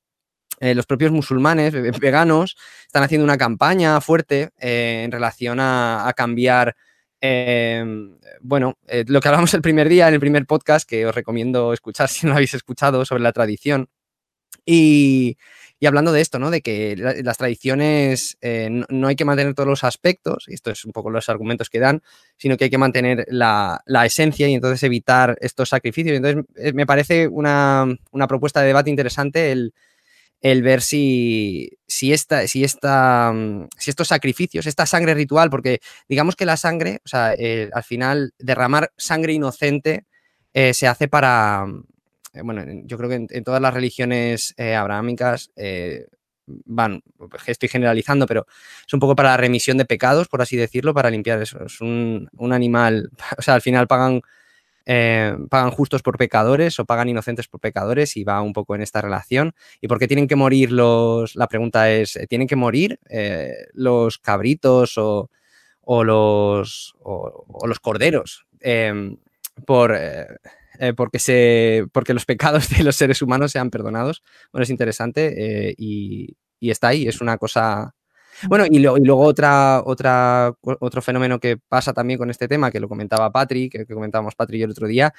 [0.65, 6.75] eh, los propios musulmanes veganos están haciendo una campaña fuerte eh, en relación a, cambiar,
[7.21, 11.15] em, bueno, eh, lo que hablamos el primer día en el primer podcast, que os
[11.15, 13.91] recomiendo escuchar si no lo habéis escuchado, sobre la tradición.
[14.65, 15.37] Y,
[15.87, 16.51] hablando de esto, ¿no?
[16.51, 18.39] De que las tradiciones
[18.89, 21.79] no, hay que mantener todos los aspectos, y esto es un poco los argumentos que
[21.79, 22.01] dan,
[22.39, 26.17] sino que hay que mantener la, esencia y entonces evitar estos sacrificios.
[26.17, 29.75] Entonces, me parece una, una propuesta de debate interesante el,
[30.45, 35.81] el ver si, si, esta, si, esta, mm, si estos sacrificios, esta sangre ritual, porque
[36.07, 40.05] digamos que la sangre, o sea, eh, al final derramar sangre inocente
[40.53, 41.85] eh, se hace para, mm,
[42.35, 45.51] eh, bueno, yo creo que en, todas las religiones abrahámicas
[46.47, 47.03] van,
[47.47, 48.47] estoy generalizando, pero
[48.87, 51.65] es un poco para la remisión de pecados, por así decirlo, para limpiar eso.
[51.65, 54.21] Es un, un animal, o sea, al final pagan
[54.87, 58.83] eh, pagan justos por pecadores o pagan inocentes por pecadores y va un poco en
[58.83, 59.55] esta relación.
[59.81, 63.67] ¿Y por qué tienen que morir los, la pregunta es, eh, ¿tienen que morir eh,
[63.73, 65.31] los cabritos o,
[65.87, 68.47] los, o, los corderos?
[68.61, 69.17] Em,
[69.67, 69.97] por,
[70.97, 74.23] porque, se, porque los pecados de los seres humanos sean perdonados.
[74.53, 77.95] Bueno, es interesante y, y está ahí, es una cosa
[78.49, 82.89] bueno, y, luego otra, otra, otro fenómeno que pasa también con este tema, que lo
[82.89, 85.13] comentaba Patrick, que, comentábamos Patrick el otro día,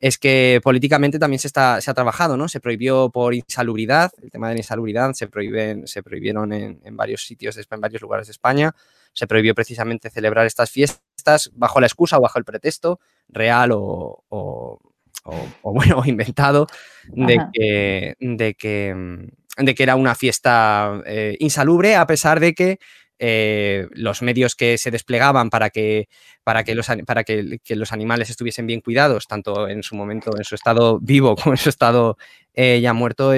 [0.00, 2.48] es que políticamente también se, está, se ha trabajado, ¿no?
[2.48, 7.24] Se prohibió por insalubridad, el tema de la insalubridad se, prohíben, se prohibieron en, varios
[7.24, 8.74] sitios, en varios lugares de España,
[9.12, 14.24] se prohibió precisamente celebrar estas fiestas bajo la excusa o bajo el pretexto real o,
[14.28, 14.80] o,
[15.62, 16.66] bueno, inventado
[17.04, 22.54] de que, de que mm, de que era una fiesta eh, insalubre, a pesar de
[22.54, 22.78] que
[23.18, 26.08] eh, los medios que se desplegaban para que,
[26.42, 30.44] para, que los, para que, los animales estuviesen bien cuidados, tanto en su momento, en
[30.44, 32.18] su estado vivo como en su estado
[32.54, 33.32] eh, ya muerto,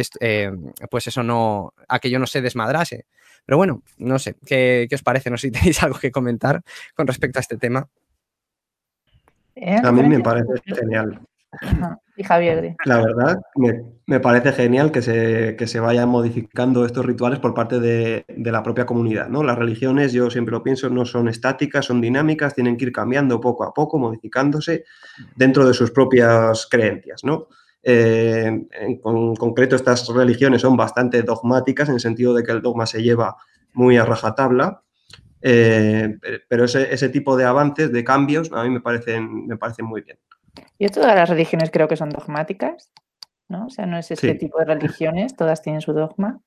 [0.90, 3.05] pues eso no, aquello no se desmadrase.
[3.44, 5.31] Pero bueno, no sé, ¿qué, os parece?
[5.31, 6.62] No sé si tenéis algo que comentar
[6.94, 7.88] con respecto a este tema.
[9.85, 11.20] A mí me parece genial.
[12.19, 12.77] Y Javier.
[12.87, 13.42] La verdad,
[14.07, 18.87] me, parece genial que se, se, vayan modificando estos rituales por parte de, la propia
[18.87, 19.29] comunidad.
[19.29, 19.42] ¿no?
[19.42, 23.38] Las religiones, yo siempre lo pienso, no son estáticas, son dinámicas, tienen que ir cambiando
[23.38, 24.85] poco a poco, modificándose
[25.35, 27.23] dentro de sus propias creencias.
[27.23, 27.49] ¿no?
[27.83, 32.87] Eh, en, concreto, estas religiones son bastante dogmáticas en el sentido de que el dogma
[32.87, 33.37] se lleva
[33.75, 34.83] muy a rajatabla.
[35.42, 36.16] Eh,
[36.49, 40.01] pero ese, ese, tipo de avances, de cambios, a mí me parecen, me parecen muy
[40.01, 40.19] bien.
[40.79, 42.92] Yo todas las religiones creo que son dogmáticas,
[43.49, 43.66] ¿no?
[43.66, 46.40] O sea, no es este tipo de religiones, todas tienen su dogma.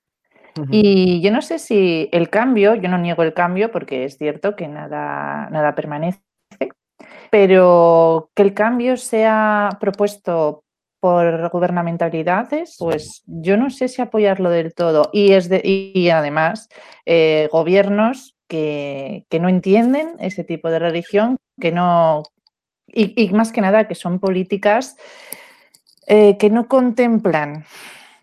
[0.72, 4.58] Y yo no sé si el cambio, yo no niego el cambio porque es cierto
[4.58, 6.20] que nada, nada permanece,
[7.30, 10.64] pero que el cambio sea propuesto
[11.00, 15.10] por gubernamentalidades, pues yo no sé si apoyarlo del todo.
[15.14, 16.68] Y, es de, y además,
[17.06, 22.24] eh, gobiernos que, no entienden ese tipo de religión, que no.
[22.94, 24.98] Y, más que nada, que son políticas
[26.08, 27.66] eh, que no contemplan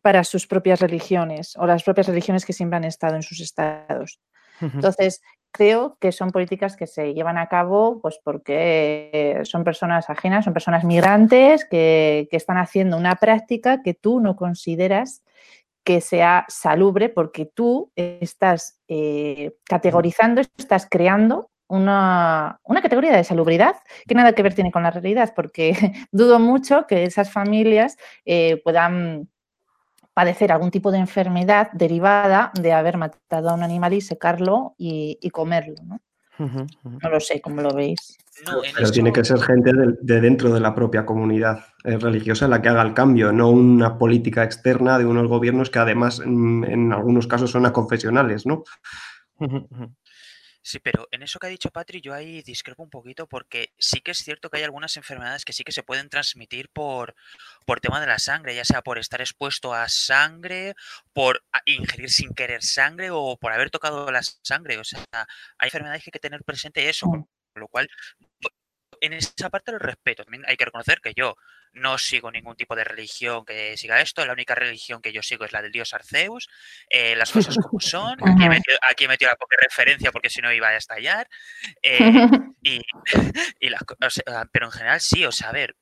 [0.03, 4.21] para sus propias religiones o las propias religiones que siempre han estado en sus estados.
[4.61, 5.21] Entonces,
[5.57, 10.53] creo que son políticas que se llevan a cabo pues porque son personas ajenas, son
[10.53, 15.23] personas migrantes que, están haciendo una práctica que tú no consideras
[15.83, 23.77] que sea salubre porque tú estás eh, categorizando, estás creando una, categoría de salubridad
[24.07, 25.73] que nada que ver tiene con la realidad, porque
[26.13, 29.29] dudo mucho que esas familias eh, puedan
[30.15, 35.19] padecer algún tipo de enfermedad derivada de haber matado a un animal y secarlo y,
[35.31, 35.75] comerlo.
[35.85, 36.01] ¿no?
[36.39, 38.17] no lo sé, ¿cómo lo veis?
[38.77, 42.69] Pero tiene que ser gente de, dentro de la propia comunidad eh, religiosa la que
[42.69, 47.27] haga el cambio, no una política externa de unos gobiernos que además mm, en, algunos
[47.27, 48.65] casos son confesionales, ¿no?
[50.67, 54.01] Sí, pero en eso que ha dicho Patri, yo ahí discrepo un poquito porque sí
[54.01, 57.15] que es cierto que hay algunas enfermedades que sí que se pueden transmitir por,
[57.65, 60.75] por tema de la sangre, ya sea por estar expuesto a sangre,
[61.13, 64.77] por ingerir sin querer sangre o por haber tocado la sangre.
[64.79, 65.05] O sea,
[65.57, 67.89] hay enfermedades que hay que tener presente eso, con lo cual
[69.01, 70.25] en esa parte lo respeto.
[70.25, 71.37] También hay que reconocer que yo
[71.77, 74.25] no sigo ningún tipo de religión que siga esto.
[74.25, 76.49] La única religión que yo sigo es la del dios Arceus.
[76.89, 78.19] Eh, las cosas como son.
[78.27, 81.29] Aquí he, metido, aquí he metido la poca referencia porque si no iba a estallar.
[81.83, 82.01] Eh,
[82.63, 82.81] y,
[84.53, 85.77] pero en general sí, o sea, a ver,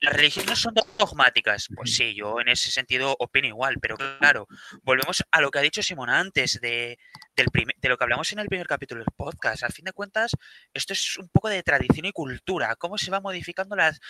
[0.00, 1.68] ¿Las religiones son dogmáticas?
[1.74, 4.48] Pues sí, yo en ese sentido opino igual, pero claro,
[4.82, 6.98] volvemos a lo que ha dicho Simona antes de,
[7.36, 9.62] del de lo que hablamos en el primer capítulo del podcast.
[9.62, 10.32] Al fin de cuentas,
[10.72, 14.00] esto es un poco de tradición y cultura, cómo se van modificando las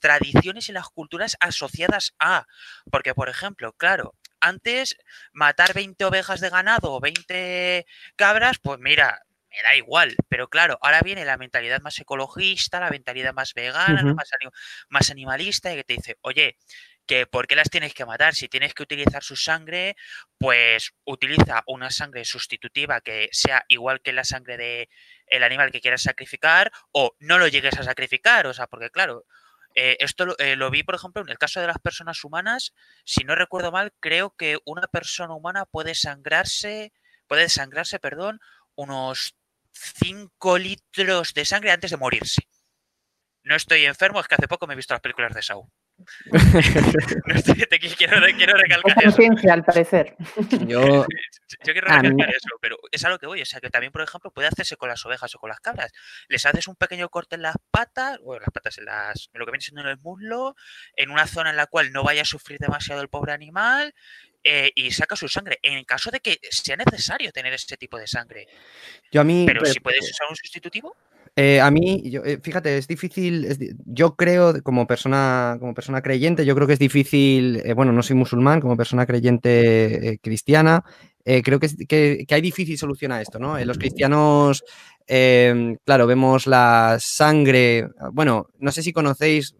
[0.00, 2.46] tradiciones y las culturas asociadas a.
[2.88, 4.96] Porque, por ejemplo, claro, antes
[5.32, 10.78] matar 20 ovejas de ganado o 20 cabras, pues mira, me da igual, pero claro,
[10.80, 14.14] ahora viene la mentalidad más ecologista, la mentalidad más vegana,
[14.88, 16.56] más, animalista, y que te dice, oye,
[17.06, 18.34] que ¿por qué las tienes que matar?
[18.34, 19.96] Si tienes que utilizar su sangre,
[20.38, 24.88] pues utiliza una sangre sustitutiva que sea igual que la sangre de
[25.26, 29.24] el animal que quieras sacrificar, o no lo llegues a sacrificar, o sea, porque claro,
[29.74, 32.74] eh, esto lo, eh, lo, vi, por ejemplo, en el caso de las personas humanas,
[33.04, 36.92] si no recuerdo mal, creo que una persona humana puede sangrarse,
[37.26, 38.40] puede sangrarse, perdón,
[38.74, 39.36] unos
[39.80, 42.42] 5 litros de sangre antes de morirse.
[43.42, 45.66] No estoy enfermo, es que hace poco me he visto las películas de Saúl.
[47.96, 48.20] quiero,
[48.56, 49.22] recalcar eso.
[49.50, 50.16] al parecer.
[50.66, 51.06] Yo,
[51.62, 53.42] quiero recalcar eso, pero es a lo que voy.
[53.42, 55.92] O sea, que también, por ejemplo, puede hacerse con las ovejas o con las cabras.
[56.28, 59.44] Les haces un pequeño corte en las patas, o en las patas, en, las, lo
[59.44, 60.54] que viene siendo en el muslo,
[60.96, 63.94] en una zona en la cual no vaya a sufrir demasiado el pobre animal,
[64.42, 65.58] eh, y saca su sangre.
[65.62, 68.46] En caso de que sea necesario tener ese tipo de sangre.
[69.12, 69.44] Yo a mí.
[69.46, 70.96] Pero si puedes usar un sustitutivo.
[71.36, 73.76] Eh, a mí, eh, fíjate, es difícil.
[73.86, 77.62] yo creo, como persona, como persona creyente, yo creo que es difícil.
[77.74, 80.84] bueno, no soy musulmán, como persona creyente cristiana,
[81.22, 83.62] creo que, hay difícil solución a esto, ¿no?
[83.64, 84.64] los cristianos,
[85.06, 87.88] em, claro, vemos la sangre.
[88.12, 89.54] Bueno, no sé si conocéis,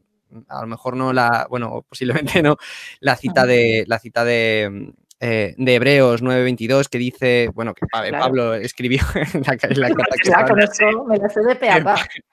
[0.48, 2.56] a lo mejor no la, bueno, posiblemente no,
[3.00, 8.54] la cita de, la cita de, eh, de Hebreos 9.22 que dice, bueno, que Pablo
[8.54, 9.00] escribió
[9.34, 10.30] en la, en la carta que,
[11.06, 11.58] me la sé de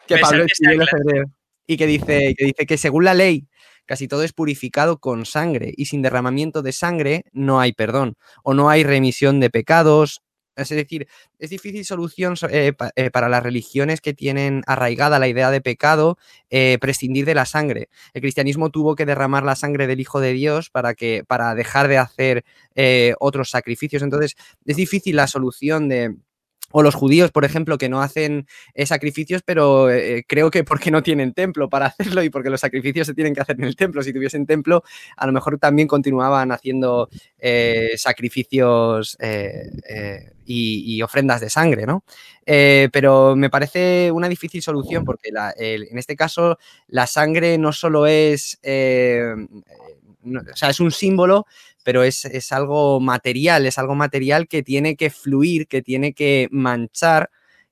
[0.07, 1.29] que, Pablo escribió en los Hebreos
[1.67, 3.47] y que dice, que dice que según la ley
[3.85, 8.53] casi todo es purificado con sangre y sin derramamiento de sangre no hay perdón o
[8.53, 10.21] no hay remisión de pecados
[10.57, 11.07] es decir,
[11.39, 16.17] es difícil solución eh, eh, para las religiones que tienen arraigada la idea de pecado
[16.49, 17.89] eh, prescindir de la sangre.
[18.13, 21.87] El cristianismo tuvo que derramar la sangre del Hijo de Dios para, que, para dejar
[21.87, 22.45] de hacer
[23.19, 24.03] otros sacrificios.
[24.03, 26.15] Entonces, es difícil la solución de
[26.71, 30.91] o los judíos, por ejemplo, que no hacen eh, sacrificios, pero eh, creo que porque
[30.91, 33.75] no tienen templo para hacerlo y porque los sacrificios se tienen que hacer en el
[33.75, 34.03] templo.
[34.03, 34.83] Si tuviesen templo,
[35.15, 39.17] a lo mejor también continuaban haciendo eh, sacrificios
[40.45, 42.03] y, ofrendas de sangre, ¿no?
[42.45, 46.57] pero me parece una difícil solución porque en este caso
[46.87, 48.59] la sangre no solo es...
[48.63, 51.45] o sea, es un símbolo,
[51.87, 57.29] pero es, algo material, es algo material que tiene que fluir, que tiene que manchar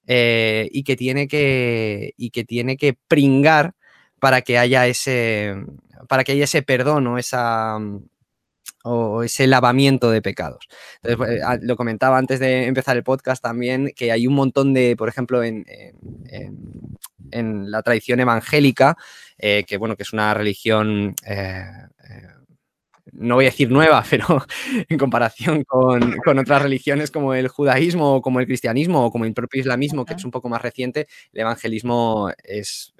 [0.07, 3.73] eh, y, que tiene que, y que tiene que pringar
[4.21, 5.55] para que haya ese,
[6.07, 7.77] para que haya ese perdón o esa
[8.85, 10.65] o ese lavamiento de pecados.
[11.03, 14.73] Entonces, pues, ah, lo comentaba antes de empezar el podcast también, que hay un montón
[14.73, 15.65] de, por ejemplo, en,
[17.31, 18.95] en, la tradición evangélica,
[19.37, 21.15] que bueno, que es una religión
[23.17, 24.45] no voy a decir nueva, pero
[24.89, 29.33] en comparación con, otras religiones como el judaísmo o como el cristianismo o como el
[29.33, 32.93] propio islamismo, que es un poco más reciente, el evangelismo es,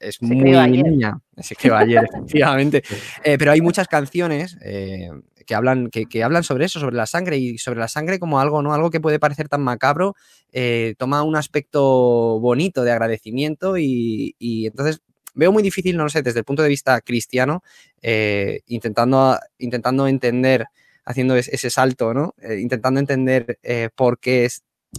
[0.00, 1.18] es, muy niña.
[1.38, 2.82] Se creó ayer, efectivamente.
[3.24, 5.10] Eh, pero hay muchas canciones eh,
[5.46, 8.62] que, hablan, que, hablan sobre eso, sobre la sangre y sobre la sangre como algo,
[8.62, 8.74] ¿no?
[8.74, 10.14] Algo que puede parecer tan macabro,
[10.52, 15.02] eh, toma un aspecto bonito de agradecimiento y, y entonces
[15.34, 17.62] veo muy difícil, no sé, desde el punto de vista cristiano,
[18.00, 20.66] eh, intentando, intentando entender,
[21.04, 22.34] haciendo ese salto, ¿no?
[22.40, 24.48] Eh, intentando entender eh, por qué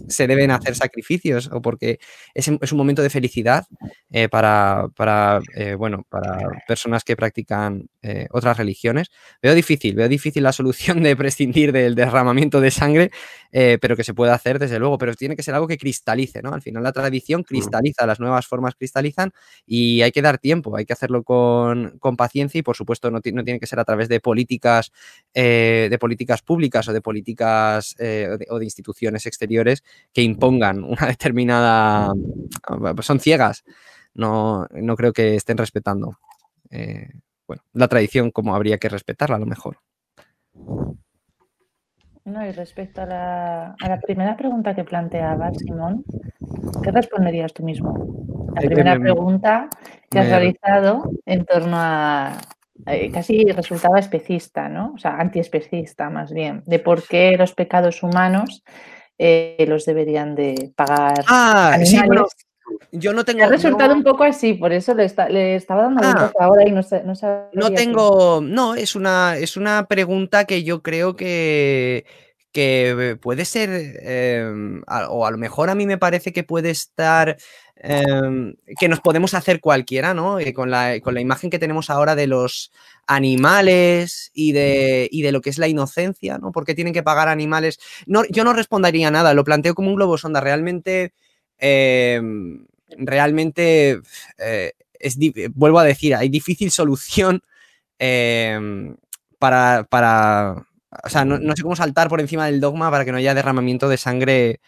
[0.08, 2.00] se deben hacer sacrificios o porque
[2.34, 3.64] es, es un momento de felicidad
[4.28, 5.40] para, para
[5.78, 7.88] bueno, para personas que practican
[8.30, 9.12] otras religiones.
[9.40, 13.12] Veo difícil, veo difícil la solución de prescindir del derramamiento de sangre,
[13.80, 16.52] pero que se puede hacer desde luego, pero tiene que ser algo que cristalice, ¿no?
[16.52, 19.32] Al final la tradición cristaliza, las nuevas formas cristalizan
[19.64, 23.20] y hay que dar tiempo, hay que hacerlo con, con paciencia y por supuesto no,
[23.24, 24.90] no, tiene que ser a través de políticas,
[25.32, 31.06] de políticas públicas o de políticas o de, o de instituciones exteriores que impongan una
[31.06, 32.12] determinada...
[33.02, 33.64] Son ciegas,
[34.14, 36.18] no, no creo que estén respetando
[36.70, 37.08] eh,
[37.46, 39.78] bueno, la tradición como habría que respetarla a lo mejor.
[42.24, 46.04] No, y respecto a la, a la primera pregunta que planteaba Simón,
[46.82, 47.94] ¿qué responderías tú mismo?
[48.54, 49.68] La primera pregunta
[50.10, 52.38] que has realizado en torno a,
[52.86, 54.92] eh, casi resultaba especista, ¿no?
[54.94, 58.64] O sea, antiespecista más bien, de por qué los pecados humanos
[59.18, 61.24] eh, los deberían de pagar.
[61.28, 61.98] Ah, sí,
[62.92, 63.44] yo no tengo.
[63.44, 65.04] Ha resultado un poco así, por eso le,
[65.54, 67.02] estaba dando ah, ahora y no sé.
[67.52, 68.40] No, tengo.
[68.40, 72.04] No, es una, es una pregunta que yo creo que
[72.54, 73.68] que puede ser,
[74.00, 77.36] em, o a lo mejor a mí me parece que puede estar,
[77.74, 80.38] em, que nos podemos hacer cualquiera, ¿no?
[80.38, 82.70] Eh, con, la, con, la, imagen que tenemos ahora de los
[83.08, 86.52] animales y de, y de, lo que es la inocencia, ¿no?
[86.52, 87.80] ¿Por qué tienen que pagar animales?
[88.06, 91.12] No, yo no respondería nada, lo planteo como un globo sonda, realmente,
[91.58, 92.66] em,
[92.98, 94.00] realmente,
[94.38, 95.18] eh, es,
[95.54, 97.42] vuelvo a decir, hay difícil solución
[99.38, 100.66] para, para
[101.02, 103.88] o sea, no, sé cómo saltar por encima del dogma para que no haya derramamiento
[103.88, 104.60] de sangre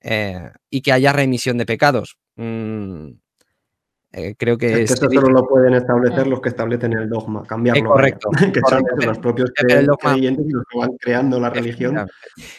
[0.00, 2.16] eh, y que haya remisión de pecados.
[2.36, 3.10] Mm,
[4.16, 7.42] eh, creo que, es que eso solo lo pueden establecer los que establecen el dogma,
[7.44, 7.90] cambiarlo.
[7.90, 8.30] correcto.
[8.52, 12.06] que son los propios creyentes los que van creando la religión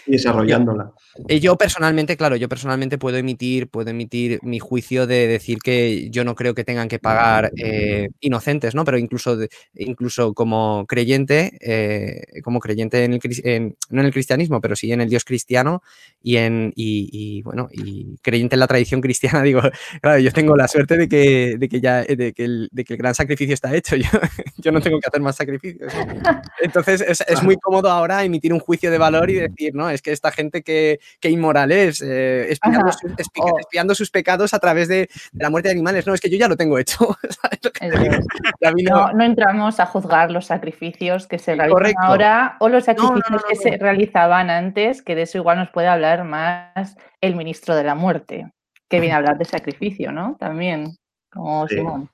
[0.06, 0.91] y desarrollándola.
[1.28, 6.10] Y yo personalmente, claro, yo personalmente puedo emitir, puedo emitir mi juicio de decir que
[6.10, 8.84] yo no creo que tengan que pagar eh, inocentes, ¿no?
[8.84, 9.38] Pero incluso,
[9.76, 15.01] incluso como creyente, eh, como creyente en el, no en el cristianismo, pero sí en
[15.01, 15.82] el Dios cristiano
[16.22, 19.62] y en y, bueno, y creyente en la tradición cristiana, digo,
[20.01, 22.93] claro, yo tengo la suerte de que, de que ya de que, el, de que
[22.93, 23.96] el gran sacrificio está hecho.
[24.06, 24.10] Yo,
[24.58, 25.93] yo no tengo que hacer más sacrificios.
[26.62, 30.02] Entonces es, es muy cómodo ahora emitir un juicio de valor y decir, no, es
[30.02, 33.58] que esta gente que qué inmoral es, eh, oh.
[33.60, 36.06] espiando, sus pecados a través de, la muerte de animales.
[36.08, 37.18] No, es que yo ya lo tengo hecho.
[39.16, 43.78] no, entramos a juzgar los sacrificios que se realizan ahora o los sacrificios que se
[43.78, 48.52] realizaban antes, que de eso igual nos puede hablar más el ministro de la muerte,
[48.89, 50.36] que viene a hablar de sacrificio, ¿no?
[50.39, 50.96] También,
[51.36, 52.10] como Simón.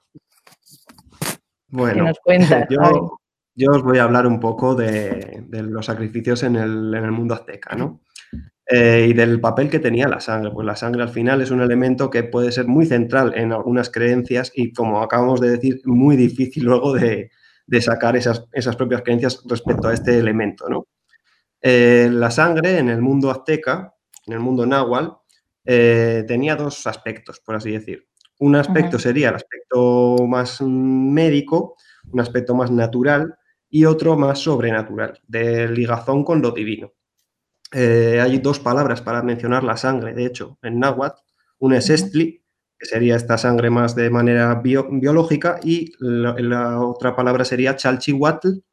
[1.69, 2.11] Bueno,
[3.55, 7.33] yo, os voy a hablar un poco de, los sacrificios en el, en el mundo
[7.33, 8.01] azteca, ¿no?
[8.73, 10.51] Eh, y del papel que tenía la sangre.
[10.51, 13.89] Pues la sangre al final es un elemento que puede ser muy central en algunas
[13.89, 17.31] creencias y, como acabamos de decir, muy difícil luego de,
[17.81, 20.69] sacar esas, esas, propias creencias respecto a este elemento.
[20.69, 20.87] ¿no?
[21.61, 23.93] Eh, la sangre en el mundo azteca,
[24.25, 25.15] en el mundo náhuatl,
[25.65, 28.07] eh, tenía dos aspectos, por así decir.
[28.41, 31.75] Un aspecto sería el aspecto más médico,
[32.11, 33.35] un aspecto más natural
[33.69, 36.91] y otro más sobrenatural, de ligazón con lo divino.
[37.71, 41.21] Eh, hay dos palabras para mencionar la sangre, de hecho, en náhuatl.
[41.59, 42.43] Una es estli,
[42.79, 48.63] que sería esta sangre más de manera biológica, y la, otra palabra sería chalchihuatl,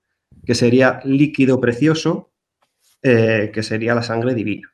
[0.46, 2.32] que sería líquido precioso,
[3.02, 4.72] eh, que sería la sangre divina.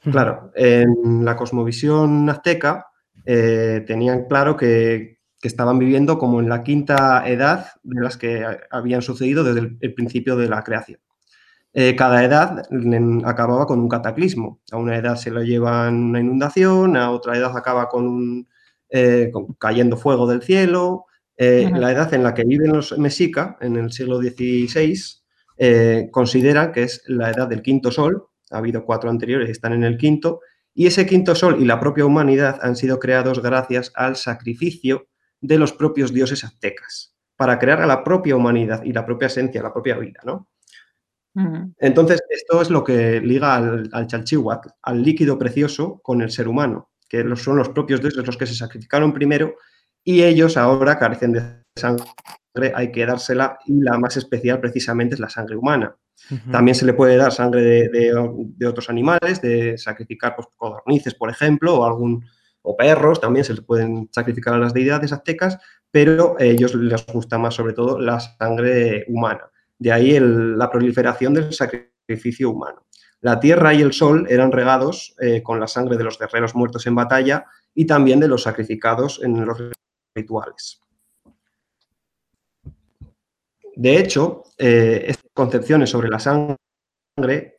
[0.00, 2.91] Claro, en la cosmovisión azteca
[3.24, 9.02] eh, tenían claro que, estaban viviendo como en la quinta edad de las que habían
[9.02, 11.00] sucedido desde el principio de la creación.
[11.74, 12.62] Eh, cada edad
[13.24, 14.60] acababa con un cataclismo.
[14.70, 18.46] A una edad se lo llevan una inundación, a otra edad acaba con,
[18.88, 21.06] eh, cayendo fuego del cielo.
[21.36, 24.94] La edad en la que viven los mexica, en el siglo XVI,
[26.12, 28.28] consideran que es la edad del quinto sol.
[28.52, 30.38] Ha habido cuatro anteriores y están en el quinto.
[30.74, 35.08] Y ese quinto sol y la propia humanidad han sido creados gracias al sacrificio
[35.40, 39.62] de los propios dioses aztecas, para crear a la propia humanidad y la propia esencia,
[39.62, 40.48] la propia vida, ¿no?
[41.78, 44.06] Entonces, esto es lo que liga al, al
[44.82, 48.54] al líquido precioso, con el ser humano, que son los propios dioses los que se
[48.54, 49.56] sacrificaron primero
[50.04, 52.04] y ellos ahora carecen de sangre,
[52.74, 55.96] hay que dársela y la más especial precisamente es la sangre humana.
[56.50, 61.80] También se le puede dar sangre de, otros animales, de sacrificar pues, codornices, por ejemplo,
[61.80, 62.24] o algún
[62.62, 65.58] o perros, también se les pueden sacrificar a las deidades aztecas,
[65.90, 69.50] pero a ellos les gusta más sobre todo la sangre humana.
[69.78, 72.86] De ahí la proliferación del sacrificio humano.
[73.20, 76.86] La tierra y el sol eran regados eh, con la sangre de los guerreros muertos
[76.86, 79.58] en batalla y también de los sacrificados en los
[80.14, 80.81] rituales.
[83.82, 86.56] De hecho, eh, estas concepciones sobre la sangre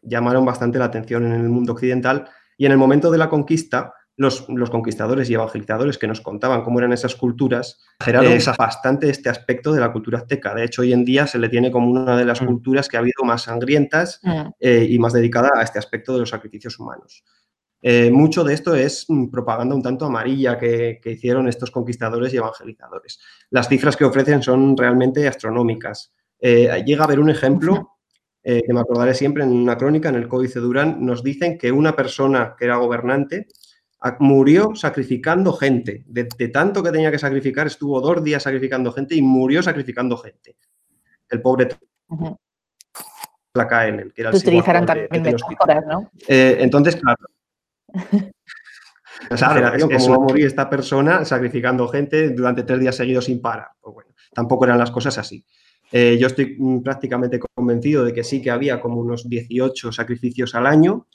[0.01, 3.93] llamaron bastante la atención en el mundo occidental y en el momento de la conquista
[4.15, 9.73] los, conquistadores y evangelizadores que nos contaban cómo eran esas culturas, generaron bastante este aspecto
[9.73, 10.55] de la cultura azteca.
[10.55, 12.45] De hecho, hoy en día se le tiene como una de las mm.
[12.45, 14.47] culturas que ha habido más sangrientas mm.
[14.61, 17.25] eh, y más dedicada a este aspecto de los sacrificios humanos.
[17.85, 22.37] Eh, mucho de esto es mm, propaganda un tanto amarilla que, hicieron estos conquistadores y
[22.37, 23.19] evangelizadores.
[23.49, 26.13] Las cifras que ofrecen son realmente astronómicas.
[26.39, 27.97] Eh, llega a haber un ejemplo
[28.43, 31.95] que me acordaré siempre en una crónica, en el Códice Durán, nos dicen que una
[31.95, 33.47] persona que era gobernante
[34.19, 36.03] murió sacrificando gente.
[36.07, 40.57] De, tanto que tenía que sacrificar, estuvo dos días sacrificando gente y murió sacrificando gente.
[41.29, 41.69] El pobre
[43.53, 46.11] la cae en el que era el utilizarán también metáforas, ¿no?
[46.27, 47.25] Eh, entonces, claro.
[49.29, 53.69] Claro ¿cómo va a morir esta persona sacrificando gente durante tres días seguidos sin parar?
[53.79, 55.45] Pues bueno, tampoco eran las cosas así.
[55.91, 60.55] Eh, yo estoy mm, prácticamente convencido de que sí que había como unos 18 sacrificios
[60.55, 61.07] al año,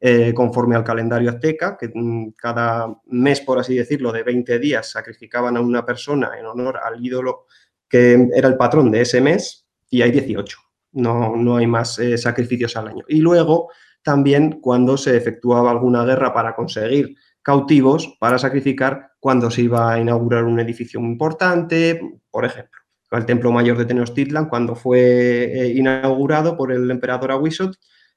[0.00, 4.90] eh, conforme al calendario azteca, que mm, cada mes, por así decirlo, de 20 días
[4.90, 7.46] sacrificaban a una persona en honor al ídolo
[7.88, 10.58] que era el patrón de ese mes y hay 18.
[10.92, 13.04] No, no hay más eh, sacrificios al año.
[13.06, 13.70] Y luego
[14.02, 20.00] también cuando se efectuaba alguna guerra para conseguir cautivos para sacrificar cuando se iba a
[20.00, 22.00] inaugurar un edificio muy importante,
[22.30, 22.80] por ejemplo.
[23.10, 27.76] El Templo Mayor de Tenochtitlan, cuando fue eh, inaugurado por el emperador Awisot,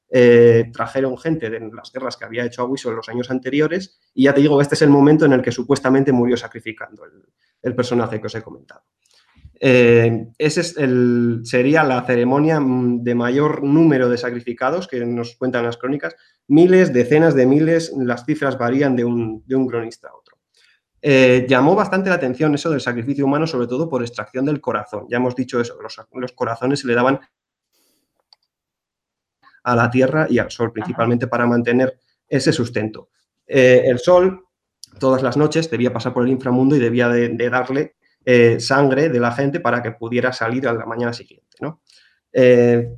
[0.09, 4.25] eh, trajeron gente de las guerras que había hecho Aguiso en los años anteriores y
[4.25, 7.03] ya te digo, este es el momento en el que supuestamente murió sacrificando
[7.61, 8.83] el, personaje que os he comentado.
[9.59, 10.75] Eh, ese es
[11.43, 16.15] sería la ceremonia mm, de mayor número de sacrificados que nos cuentan las crónicas.
[16.47, 20.37] Miles, decenas de miles, las cifras varían de un, cronista a otro.
[21.01, 25.05] Eh, llamó bastante la atención eso del sacrificio humano, sobre todo por extracción del corazón.
[25.09, 27.19] Ya hemos dicho eso, los, los corazones se le daban
[29.65, 33.09] a la Tierra y al Sol, principalmente para mantener ese sustento.
[33.47, 34.45] Eh, el Sol,
[34.99, 37.95] todas las noches, debía pasar por el inframundo y debía de, darle
[38.25, 41.45] eh, sangre de la gente para que pudiera salir a la mañana siguiente.
[42.33, 42.89] Eh,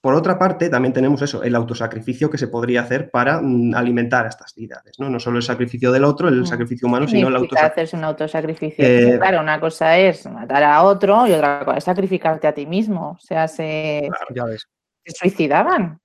[0.00, 4.26] por otra parte, también tenemos eso, el autosacrificio que se podría hacer para mm, alimentar
[4.26, 5.08] a estas deidades, ¿no?
[5.08, 6.46] No solo el sacrificio del otro, el mm.
[6.46, 7.72] sacrificio humano, sino el autosacrificio.
[7.72, 9.18] hacerse un autosacrificio.
[9.18, 13.12] claro, una cosa es matar a otro y otra cosa es sacrificarte a ti mismo.
[13.12, 14.66] O sea, se, ya ves
[15.04, 16.00] se suicidaban.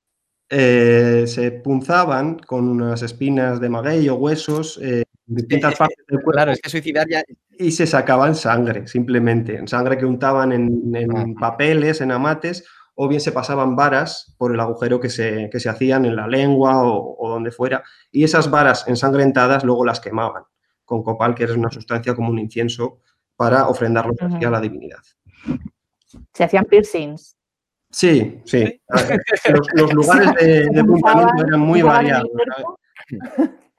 [0.49, 6.17] Eh, se punzaban con unas espinas de maguey o huesos eh, en distintas partes del
[6.17, 6.31] cuerpo.
[6.31, 7.23] Claro, es que suicidar ya...
[7.61, 9.61] Y se sacaban sangre, simplemente.
[9.67, 15.01] Sangre que untaban en, papeles, en amates, o bien se pasaban varas por el agujero
[15.01, 17.83] que se, se hacían en la lengua o, donde fuera.
[18.13, 20.43] Y esas varas ensangrentadas luego las quemaban
[20.85, 23.01] con copal, que es una sustancia como un incienso,
[23.35, 24.99] para ofrendarlo a la divinidad.
[26.33, 27.35] Se hacían piercings.
[27.91, 28.81] Sí, sí.
[29.73, 30.83] Los, lugares de, de
[31.45, 32.29] eran muy variados.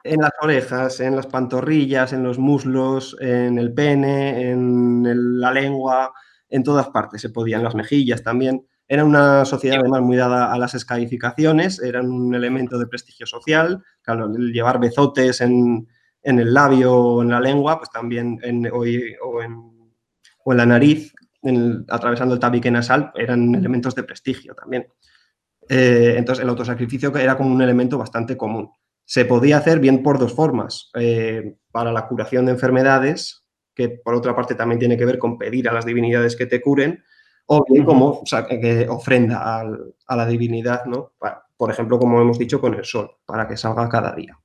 [0.02, 6.12] En las orejas, en las pantorrillas, en los muslos, en el pene, en la lengua,
[6.48, 8.66] en todas partes se podían, las mejillas también.
[8.88, 13.84] Era una sociedad además muy dada a las escarificaciones, eran un elemento de prestigio social.
[14.02, 15.86] Claro, el llevar bezotes en,
[16.22, 19.14] el labio o en la lengua, pues también en, o, en,
[20.44, 21.14] o en la nariz,
[21.88, 24.86] atravesando el tabique nasal, eran elementos de prestigio también.
[25.68, 28.70] Eh, entonces, el autosacrificio era como un elemento bastante común.
[29.10, 33.44] Se podía hacer bien por dos formas, eh, para la curación de enfermedades,
[33.74, 36.60] que por otra parte también tiene que ver con pedir a las divinidades que te
[36.60, 37.02] curen,
[37.46, 38.22] o bien como
[38.88, 39.64] ofrenda
[40.06, 41.14] a la divinidad, ¿no?
[41.56, 44.38] por ejemplo, como hemos dicho, con el sol, para que salga cada día.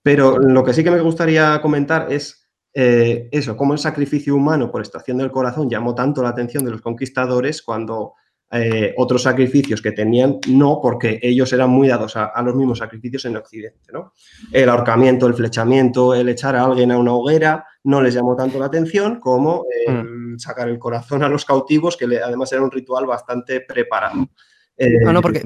[0.00, 4.72] Pero lo que sí que me gustaría comentar es eh, eso, como el sacrificio humano
[4.72, 8.14] por extracción del corazón llamó tanto la atención de los conquistadores cuando
[8.52, 13.24] Eh, otros sacrificios que tenían, no, porque ellos eran muy dados a, los mismos sacrificios
[13.26, 13.92] en Occidente.
[13.92, 14.12] ¿no?
[14.52, 18.58] El ahorcamiento, el flechamiento, el echar a alguien a una hoguera, no les llamó tanto
[18.58, 20.38] la atención como mm.
[20.38, 24.28] sacar el corazón a los cautivos, que además era un ritual bastante preparado.
[24.76, 25.42] no, no, porque,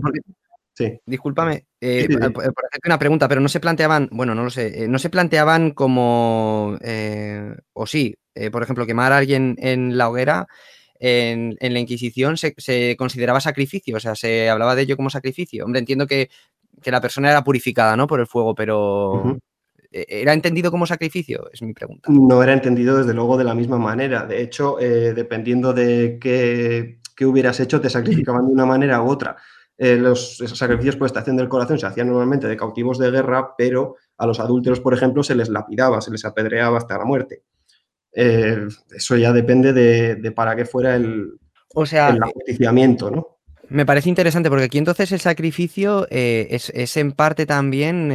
[0.75, 1.01] Sí.
[1.07, 4.89] Discúlpame, eh, por ejemplo, una pregunta, pero no se planteaban, bueno, no lo sé, eh,
[4.89, 8.17] no se planteaban como, eh, o sí,
[8.51, 10.49] por ejemplo, quemar a alguien en la hoguera,
[11.07, 15.65] en, la Inquisición se, consideraba sacrificio, o sea, se hablaba de ello como sacrificio.
[15.65, 16.31] Hombre, entiendo que,
[16.85, 18.07] la persona era purificada, ¿no?
[18.07, 19.39] Por el fuego, pero
[19.91, 21.49] ¿era entendido como sacrificio?
[21.53, 22.11] Es mi pregunta.
[22.11, 24.27] No era entendido desde luego de la misma manera.
[24.27, 29.37] De hecho, dependiendo de qué, qué hubieras hecho, te sacrificaban de una manera u otra.
[29.77, 33.97] Eh, los sacrificios por estación del corazón se hacían normalmente de cautivos de guerra, pero
[34.19, 37.43] a los adúlteros, por ejemplo, se les lapidaba, se les apedreaba hasta la muerte.
[38.15, 41.33] Eh, eso ya depende de, para qué fuera el,
[41.75, 43.39] o sea, el ajusticiamiento, ¿no?
[43.69, 48.13] Me parece interesante porque aquí entonces el sacrificio eh, es, en parte también,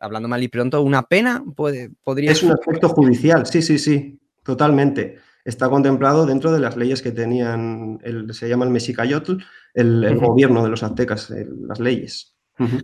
[0.00, 1.44] hablando mal y pronto, una pena.
[1.54, 2.32] Puede, podría...
[2.32, 7.12] Es un aspecto judicial, sí, sí, sí, totalmente está contemplado dentro de las leyes que
[7.12, 9.34] tenían, el, se llama el Mexicayotl,
[9.74, 12.33] el, gobierno de los aztecas, las leyes.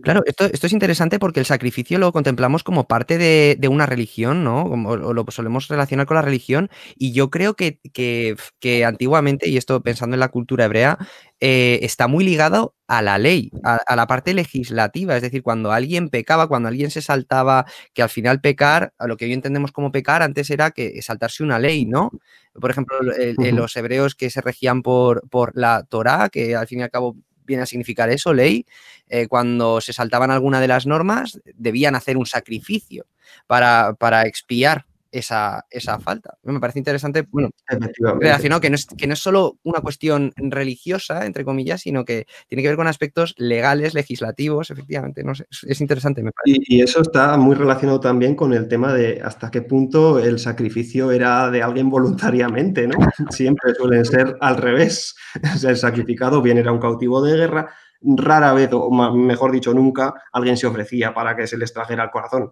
[0.03, 4.43] Claro, esto, esto, es interesante porque el sacrificio lo contemplamos como parte de, una religión,
[4.43, 4.63] ¿no?
[4.63, 6.69] o lo solemos relacionar con la religión.
[6.97, 10.97] Y yo creo que, que, antiguamente, y esto pensando en la cultura hebrea,
[11.39, 15.15] eh, está muy ligado a la ley, a, la parte legislativa.
[15.15, 19.15] Es decir, cuando alguien pecaba, cuando alguien se saltaba, que al final pecar, a lo
[19.15, 22.11] que hoy entendemos como pecar, antes era que saltarse una ley, ¿no?
[22.53, 26.83] Por ejemplo, los hebreos que se regían por, por la Torá, que al fin y
[26.83, 27.15] al cabo
[27.51, 28.65] viene a significar eso, ley,
[29.09, 33.05] eh, cuando se saltaban alguna de las normas, debían hacer un sacrificio
[33.45, 36.37] para, para expiar esa, esa, falta.
[36.43, 37.49] Me parece interesante, bueno,
[38.19, 42.25] relacionado que no, es, que no es solo una cuestión religiosa, entre comillas, sino que
[42.47, 46.23] tiene que ver con aspectos legales, legislativos, efectivamente, no sé, es interesante.
[46.23, 46.59] Me parece.
[46.67, 51.11] Y, eso está muy relacionado también con el tema de hasta qué punto el sacrificio
[51.11, 52.97] era de alguien voluntariamente, ¿no?
[53.29, 55.15] Siempre suelen ser al revés.
[55.63, 60.57] el sacrificado bien era un cautivo de guerra, rara vez, o mejor dicho, nunca, alguien
[60.57, 62.51] se ofrecía para que se les trajera el corazón.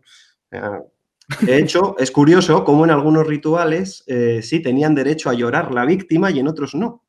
[1.42, 5.86] De hecho, es curioso cómo en algunos rituales eh, sí tenían derecho a llorar la
[5.86, 7.04] víctima y en otros no.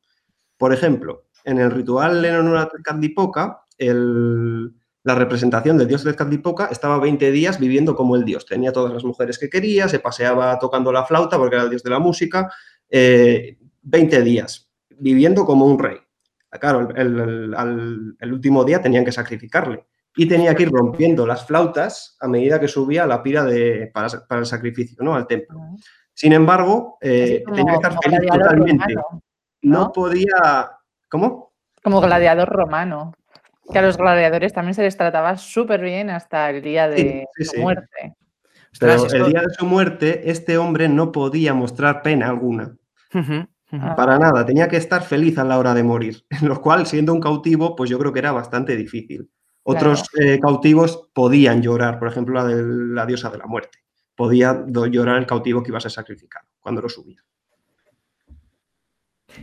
[0.57, 6.99] Por ejemplo, en el ritual en honor a Tezcatlipoca, la representación del dios Tezcatlipoca estaba
[6.99, 8.45] 20 días viviendo como el dios.
[8.45, 11.81] Tenía todas las mujeres que quería, se paseaba tocando la flauta porque era el dios
[11.81, 12.51] de la música.
[12.89, 15.97] 20 eh, días viviendo como un rey.
[16.59, 22.27] Claro, el último día tenían que sacrificarle y tenía que ir rompiendo las flautas a
[22.27, 25.15] medida que subía a la pira de, para, el sacrificio, ¿no?
[25.15, 25.59] Al templo.
[26.13, 28.95] Sin embargo, eh, tenía que estar feliz totalmente.
[29.61, 29.91] ¿no?
[29.91, 30.71] podía.
[31.09, 31.53] ¿Cómo?
[31.83, 33.13] Como gladiador romano.
[33.71, 37.61] Que a los gladiadores también se les trataba súper bien hasta el día de su
[37.61, 38.15] muerte.
[38.79, 42.75] Pero el día de su muerte, este hombre no podía mostrar pena alguna.
[43.95, 47.21] Para nada, tenía que estar feliz a la hora de morir, lo cual, siendo un
[47.21, 49.29] cautivo, pues yo creo que era bastante difícil.
[49.63, 53.79] Otros eh, cautivos podían llorar, por ejemplo, la de la diosa de la muerte.
[54.15, 57.23] Podía llorar el cautivo que iba a ser sacrificado cuando lo subía.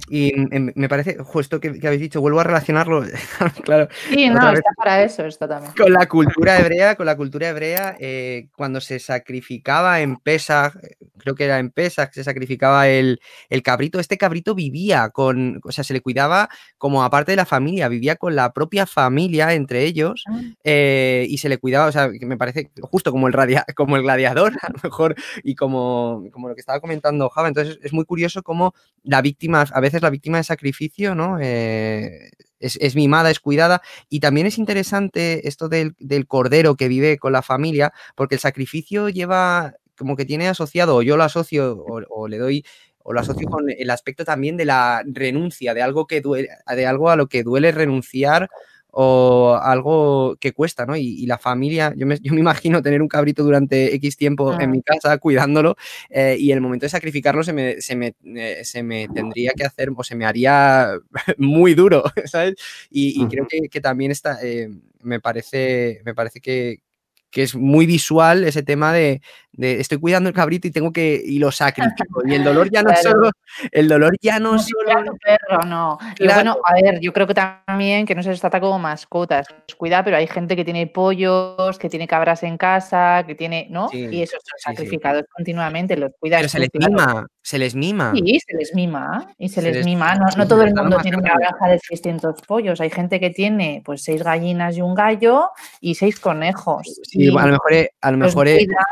[0.09, 0.33] Y
[0.75, 3.03] me parece, justo que, habéis dicho, vuelvo a relacionarlo,
[3.65, 3.89] claro.
[4.09, 5.73] Sí, no, está para eso esto también.
[5.77, 10.75] Con la cultura hebrea, con la cultura hebrea, eh, cuando se sacrificaba en Pesach,
[11.19, 13.21] creo que era en Pesach, se sacrificaba el,
[13.63, 17.89] cabrito, este cabrito vivía con, o sea, se le cuidaba como aparte de la familia,
[17.89, 20.41] vivía con la propia familia entre ellos ah.
[20.65, 23.97] eh, y se le cuidaba, o sea, que me parece justo como el, radia, como
[23.97, 27.93] el gladiador, a lo mejor, y como, como lo que estaba comentando Java, entonces es
[27.93, 31.39] muy curioso cómo la víctima a veces la víctima de sacrificio, ¿no?
[31.41, 33.81] Eh, es, mimada, es cuidada.
[34.09, 35.95] Y también es interesante esto del,
[36.27, 41.03] cordero que vive con la familia, porque el sacrificio lleva como que tiene asociado, o
[41.03, 42.65] yo lo asocio, o, le doy,
[43.03, 46.87] o lo asocio con el aspecto también de la renuncia, de algo que duele, de
[46.87, 48.49] algo a lo que duele renunciar
[48.91, 50.97] o algo que cuesta, ¿no?
[50.97, 54.71] Y, la familia, yo me, yo me, imagino tener un cabrito durante X tiempo en
[54.71, 55.77] mi casa cuidándolo
[56.11, 59.65] eh, y el momento de sacrificarlo se me, se, me, eh, se me, tendría que
[59.65, 60.99] hacer o se me haría
[61.39, 62.55] muy duro, ¿sabes?
[62.91, 64.69] Y, creo que, que, también está, eh,
[65.03, 66.81] me, parece, me parece que,
[67.31, 69.21] que es muy visual ese tema de,
[69.53, 72.95] estoy cuidando el cabrito y tengo que y lo sacrifico y el dolor ya no
[72.95, 73.31] solo
[73.73, 75.99] el dolor ya no, solo perro no.
[76.19, 79.47] Y bueno a ver yo creo que también que no se les trata como mascotas
[79.77, 83.89] cuida pero hay gente que tiene pollos que tiene cabras en casa que tiene no
[83.93, 88.13] y esos son sacrificados continuamente los cuida pero se les mima se les mima.
[88.15, 89.27] Sí, se les mima.
[89.39, 90.15] Y se, Se les, les- mima.
[90.17, 92.79] No, no todo el mundo tiene una granja de 600 pollos.
[92.83, 95.49] Hay gente que tiene pues seis gallinas y un gallo
[95.81, 97.01] y seis conejos.
[97.05, 98.87] Sí, y a lo mejor, a lo mejor cuida,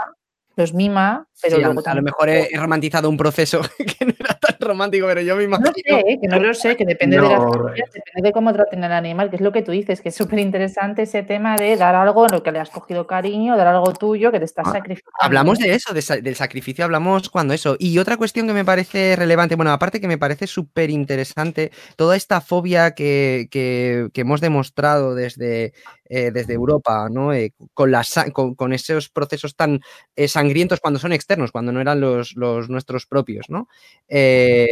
[0.57, 3.61] los mima, pero sí, a, luego a lo mejor he, he romantizado un proceso
[3.99, 5.73] que no era tan romántico, pero yo me No imagino.
[5.75, 6.19] sé, ¿eh?
[6.21, 9.31] que no lo sé, que depende de las No, depende de cómo traten al animal,
[9.31, 12.27] que es lo que tú dices, que es súper interesante ese tema de dar algo
[12.27, 15.13] en lo que le has cogido cariño, dar algo tuyo que te estás Ah, sacrificando.
[15.21, 17.77] Hablamos de eso, de sa- del sacrificio, hablamos cuando eso.
[17.79, 22.17] Y otra cuestión que me parece relevante, bueno, aparte que me parece súper interesante, toda
[22.17, 25.73] esta fobia que, que- que hemos demostrado desde,
[26.09, 27.33] eh, desde Europa, ¿no?
[27.33, 29.81] Eh, con, la sa- con, con esos procesos tan
[30.17, 33.69] eh, sangrientos cuando son externos, cuando no eran los, los nuestros propios, ¿no?
[34.09, 34.67] Eh,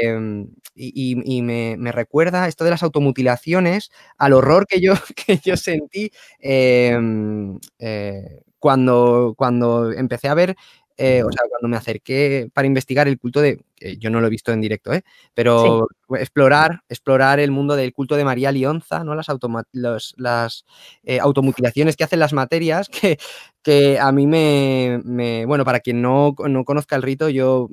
[0.75, 4.95] y y- y me, me recuerda esto de las automutilaciones al horror que yo,
[5.27, 10.57] que yo sentí em, eh, cuando, cuando empecé a ver,
[10.97, 13.61] eh, o sea, cuando me acerqué para investigar el culto de,
[13.99, 15.03] yo no lo he visto en directo, ¿eh?
[15.35, 15.89] pero
[16.19, 19.15] explorar, explorar el mundo del culto de María Lionza, ¿no?
[19.15, 20.65] las, automa- los- las
[21.03, 23.19] eh, automutilaciones que hacen las materias, que,
[23.63, 27.69] que a mí me, me- bueno, para quien no, no conozca el rito, yo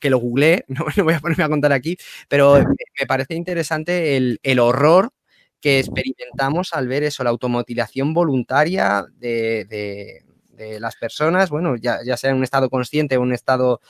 [0.00, 1.96] que lo googleé, no, no voy a ponerme a contar aquí,
[2.28, 2.64] pero me,
[3.00, 5.10] me parece interesante el, el horror
[5.60, 10.23] que experimentamos al ver eso, la automutilación voluntaria de, de-
[10.56, 13.80] de las personas, bueno, ya, ya sea en un estado consciente o un estado,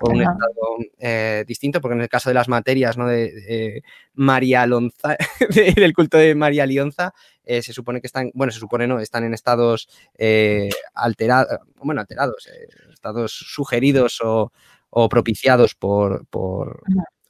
[0.00, 3.06] o un estado eh, distinto, porque en el caso de las materias, ¿no?
[3.06, 3.82] De, de
[4.14, 5.16] María Lonza,
[5.50, 7.12] de- del culto de María Lionza,
[7.44, 12.00] eh, se supone que están, bueno, se supone no, están en estados eh, alterados, bueno,
[12.00, 12.48] alterados,
[12.92, 14.50] estados sugeridos o,
[14.90, 16.82] o propiciados por, por,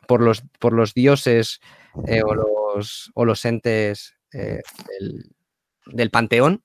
[0.07, 1.61] por los, por los dioses
[1.95, 5.31] o, los, o los entes del,
[5.87, 6.63] del panteón.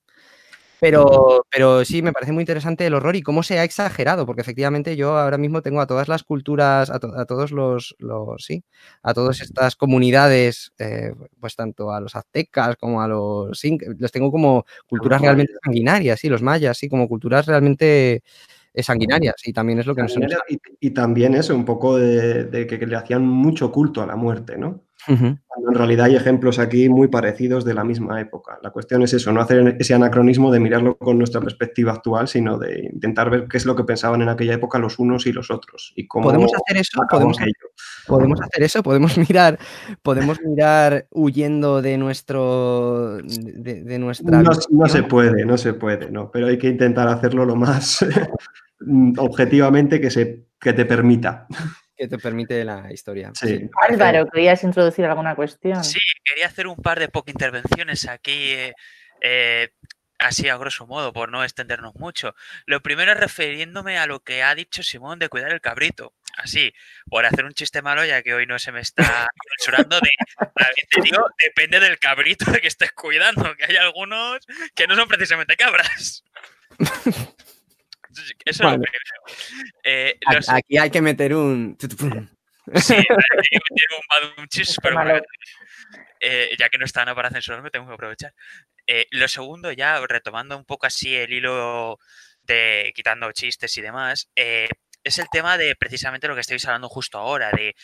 [0.80, 4.40] Pero, pero sí, me parece muy interesante el horror y cómo se ha exagerado, porque
[4.40, 8.44] efectivamente yo ahora mismo tengo a todas las culturas, a, to- a todos los, los-
[8.44, 8.64] sí,
[9.02, 13.60] a todas estas comunidades, eh, pues tanto a los aztecas como a los
[13.98, 18.22] los tengo como culturas realmente sanguinarias, sí, los mayas, sí, como culturas realmente
[18.74, 20.16] sanguinarias y también es lo que nos...
[20.48, 24.06] Y, y también eso, un poco de, de que, que le hacían mucho culto a
[24.06, 24.84] la muerte, ¿no?
[25.06, 28.58] Cuando en realidad hay ejemplos aquí muy parecidos de la misma época.
[28.62, 32.58] La cuestión es eso, no hacer ese anacronismo de mirarlo con nuestra perspectiva actual, sino
[32.58, 35.50] de intentar ver qué es lo que pensaban en aquella época los unos y los
[35.50, 35.92] otros.
[35.96, 37.38] Y cómo Podemos hacer eso, podemos.
[38.06, 39.58] Podemos hacer eso, podemos mirar,
[40.02, 46.10] podemos mirar huyendo de nuestro de, de nuestra No, no se puede, no se puede,
[46.10, 48.04] no, pero hay que intentar hacerlo lo más
[49.18, 51.46] objetivamente que, se, que te permita.
[51.96, 53.30] que te permite la historia.
[53.34, 53.68] Sí.
[53.88, 55.84] Álvaro, ¿querías introducir alguna cuestión?
[55.84, 58.72] Sí, quería hacer un par de poco intervenciones aquí, eh,
[59.22, 59.68] eh,
[60.20, 62.34] así a grosso modo, por no extendernos mucho.
[62.66, 66.14] Lo primero es refiriéndome a lo que ha dicho Simón de cuidar el cabrito.
[66.36, 66.72] Así,
[67.06, 69.26] por hacer un chiste malo, ya que hoy no se me está
[69.58, 70.10] censurando, de,
[71.44, 74.38] depende del cabrito que estés cuidando, que hay algunos
[74.74, 76.22] que no son precisamente cabras.
[78.44, 78.84] Eso es lo.
[79.84, 83.14] Eh, Aquí, los- aquí hay que meter un Sí, hay que
[83.70, 84.02] meter un
[84.36, 85.10] badumchis, pero malo.
[85.10, 85.26] bueno,
[86.20, 88.34] eh, ya que no está Ana para censurarme, tengo que aprovechar.
[88.92, 91.98] Eh, lo segundo, ya retomando un poco así el hilo
[92.42, 94.68] de quitando chistes y demás, eh,
[95.04, 97.74] es el tema de precisamente lo que estáis hablando justo ahora, de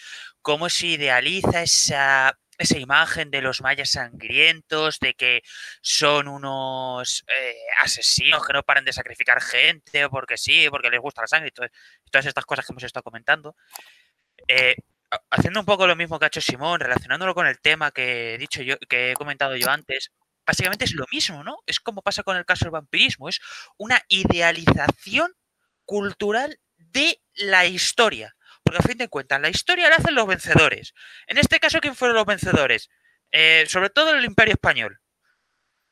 [0.43, 5.43] cómo se idealiza esa, esa imagen de los mayas sangrientos, de que
[5.81, 11.23] son unos eh, asesinos que no paran de sacrificar gente, porque sí, porque les gusta
[11.23, 13.55] la sangre y todas estas cosas que hemos estado comentando.
[15.11, 18.35] Ha- haciendo un poco lo mismo que ha hecho Simón, relacionándolo con el tema que
[18.35, 20.11] he dicho yo, que he comentado yo antes,
[20.47, 21.59] básicamente es lo mismo, ¿no?
[21.67, 23.41] Es como pasa con el caso del vampirismo, es
[23.77, 25.35] una idealización
[25.85, 28.35] cultural de la historia.
[28.63, 30.95] Porque a fin de cuentas, la historia la hacen los vencedores.
[31.27, 32.89] En este caso, ¿quién fueron los vencedores?
[33.33, 35.01] Eh, sobre todo el Imperio Español.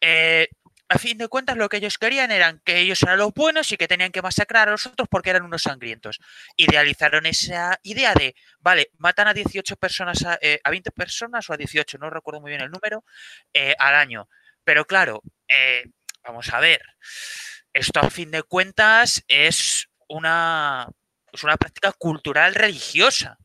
[0.01, 0.49] Eh,
[0.89, 3.77] a fin de cuentas, lo que ellos querían eran que ellos eran los buenos y
[3.77, 6.21] que tenían que masacrar a los otros porque eran unos sangrientos.
[6.57, 11.55] Idealizaron esa idea de, vale, matan a 18 personas, a, eh, a 20 personas o
[11.55, 13.05] a 18, no recuerdo muy bien el número,
[13.55, 14.29] eh, al año.
[14.65, 15.85] Pero claro, eh,
[16.23, 16.81] vamos a ver,
[17.73, 20.89] esto a fin de cuentas es una,
[21.33, 23.39] es una práctica cultural religiosa.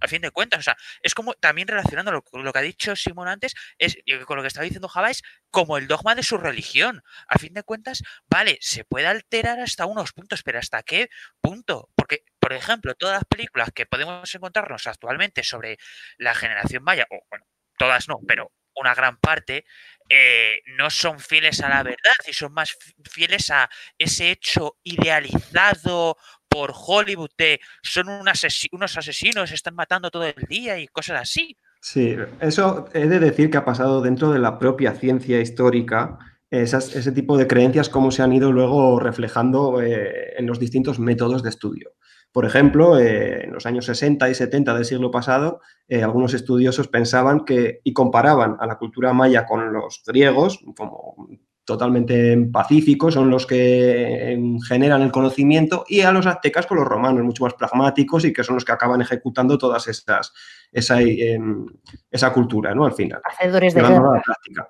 [0.00, 2.94] A fin de cuentas, o sea, es como también relacionando lo, lo que ha dicho
[2.94, 6.38] Simón antes, es con lo que estaba diciendo Java, es como el dogma de su
[6.38, 7.02] religión.
[7.26, 11.08] A fin de cuentas, vale, se puede alterar hasta unos puntos, pero ¿hasta qué
[11.40, 11.90] punto?
[11.96, 15.78] Porque, por ejemplo, todas las películas que podemos encontrarnos actualmente sobre
[16.16, 17.44] la generación maya, o bueno,
[17.76, 19.64] todas no, pero una gran parte,
[20.08, 24.78] eh, no son fieles a la verdad y son más fi- fieles a ese hecho
[24.84, 26.16] idealizado
[26.48, 31.56] por Hollywood de son unos asesinos, están matando todo el día y cosas así.
[31.80, 36.18] Sí, eso he de decir que ha pasado dentro de la propia ciencia histórica,
[36.50, 41.42] ese tipo de creencias, cómo se han ido luego reflejando eh, en los distintos métodos
[41.42, 41.92] de estudio.
[42.32, 46.88] Por ejemplo, eh, en los años 60 y 70 del siglo pasado, eh, algunos estudiosos
[46.88, 51.28] pensaban que, y comparaban a la cultura maya con los griegos, como
[51.64, 56.86] totalmente pacíficos, son los que eh, generan el conocimiento, y a los aztecas con los
[56.86, 60.32] romanos, mucho más pragmáticos y que son los que acaban ejecutando todas estas,
[60.72, 61.66] esa, em,
[62.10, 62.86] esa cultura, ¿no?
[62.86, 64.14] Al final, Hacedores de guerra.
[64.14, 64.68] la práctica.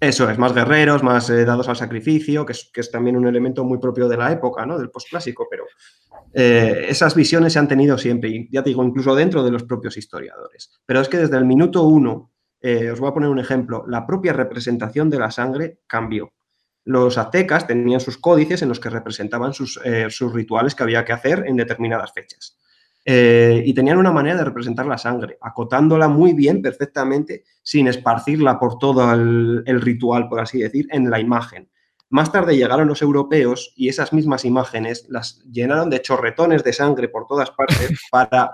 [0.00, 3.26] Eso es, más guerreros, más eh, dados al sacrificio, que es, que es también un
[3.26, 4.78] elemento muy propio de la época, ¿no?
[4.78, 5.64] Del posclásico, pero
[6.32, 9.64] eh, esas visiones se han tenido siempre, y ya te digo, incluso dentro de los
[9.64, 10.80] propios historiadores.
[10.86, 12.32] Pero es que desde el minuto uno,
[12.62, 16.32] eh, os voy a poner un ejemplo, la propia representación de la sangre cambió.
[16.84, 19.78] Los aztecas tenían sus códices en los que representaban sus,
[20.08, 22.58] sus rituales que había que hacer en determinadas fechas.
[23.04, 28.58] Eh, y tenían una manera de representar la sangre, acotándola muy bien, perfectamente, sin esparcirla
[28.58, 31.70] por todo el, el ritual, por así decir, en la imagen.
[32.10, 37.08] Más tarde llegaron los europeos y esas mismas imágenes las llenaron de chorretones de sangre
[37.08, 38.50] por todas partes para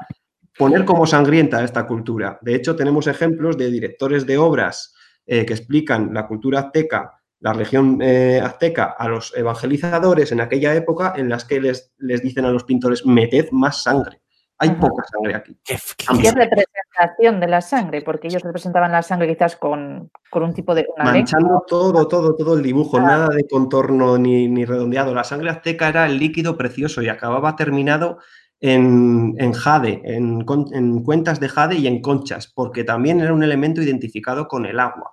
[0.56, 2.38] poner como sangrienta esta cultura.
[2.42, 4.94] De hecho, tenemos ejemplos de directores de obras
[5.26, 10.74] eh, que explican la cultura azteca, la región eh, azteca, a los evangelizadores en aquella
[10.74, 14.20] época en las que les, les dicen a los pintores, meted más sangre.
[14.58, 14.80] Hay Ajá.
[14.80, 15.56] poca sangre aquí.
[15.64, 18.00] Qué- qué- ¿Qué representación de la sangre?
[18.02, 20.86] Porque ellos representaban la sangre quizás con, con un tipo de...
[20.96, 21.64] Una Manchando lengua.
[21.68, 23.02] todo, todo, todo el dibujo, Ah.
[23.02, 25.14] nada de contorno ni, ni redondeado.
[25.14, 28.18] La sangre azteca era el líquido precioso y acababa terminado
[28.60, 33.34] en, en jade, en, con- en cuentas de jade y en conchas, porque también era
[33.34, 35.12] un elemento identificado con el agua.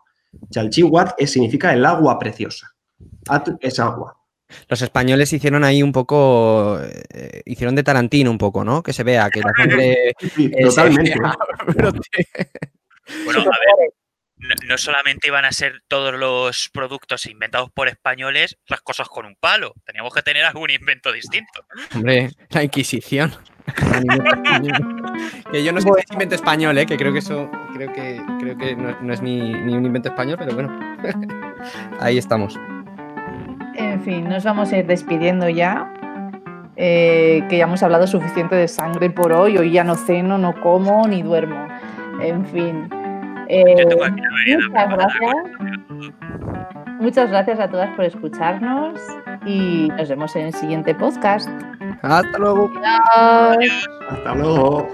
[0.51, 2.69] Chalchihuat es- significa el agua preciosa.
[3.27, 4.15] At es agua.
[4.67, 8.83] Los españoles hicieron ahí un poco, eh, hicieron de Tarantino un poco, ¿no?
[8.83, 9.51] Que se vea que la
[10.35, 11.15] Sí, totalmente.
[11.75, 12.27] brote.
[13.25, 13.93] Bueno, a ver,
[14.37, 19.25] no, no solamente iban a ser todos los productos inventados por españoles las cosas con
[19.25, 21.65] un palo, teníamos que tener algún invento distinto.
[21.95, 23.33] Hombre, la Inquisición.
[25.51, 26.85] que yo no sé si es invento español, ¿eh?
[26.85, 30.09] que creo que eso, creo que, creo que no, no es ni, ni un invento
[30.09, 30.97] español, pero bueno.
[31.99, 32.59] Ahí estamos.
[33.75, 35.91] En fin, nos vamos a ir despidiendo ya.
[36.75, 39.57] eh, que ya hemos hablado suficiente de sangre por hoy.
[39.57, 41.67] Hoy ya no ceno, no como ni duermo.
[42.21, 42.89] En fin.
[43.47, 45.35] eh, Yo tengo aquí la merienda muchas gracias.
[46.99, 48.99] Muchas gracias a todas por escucharnos
[49.45, 51.49] y nos vemos en el siguiente podcast.
[52.01, 52.71] Hasta luego.
[53.15, 53.89] Adiós.
[54.09, 54.87] Hasta luego.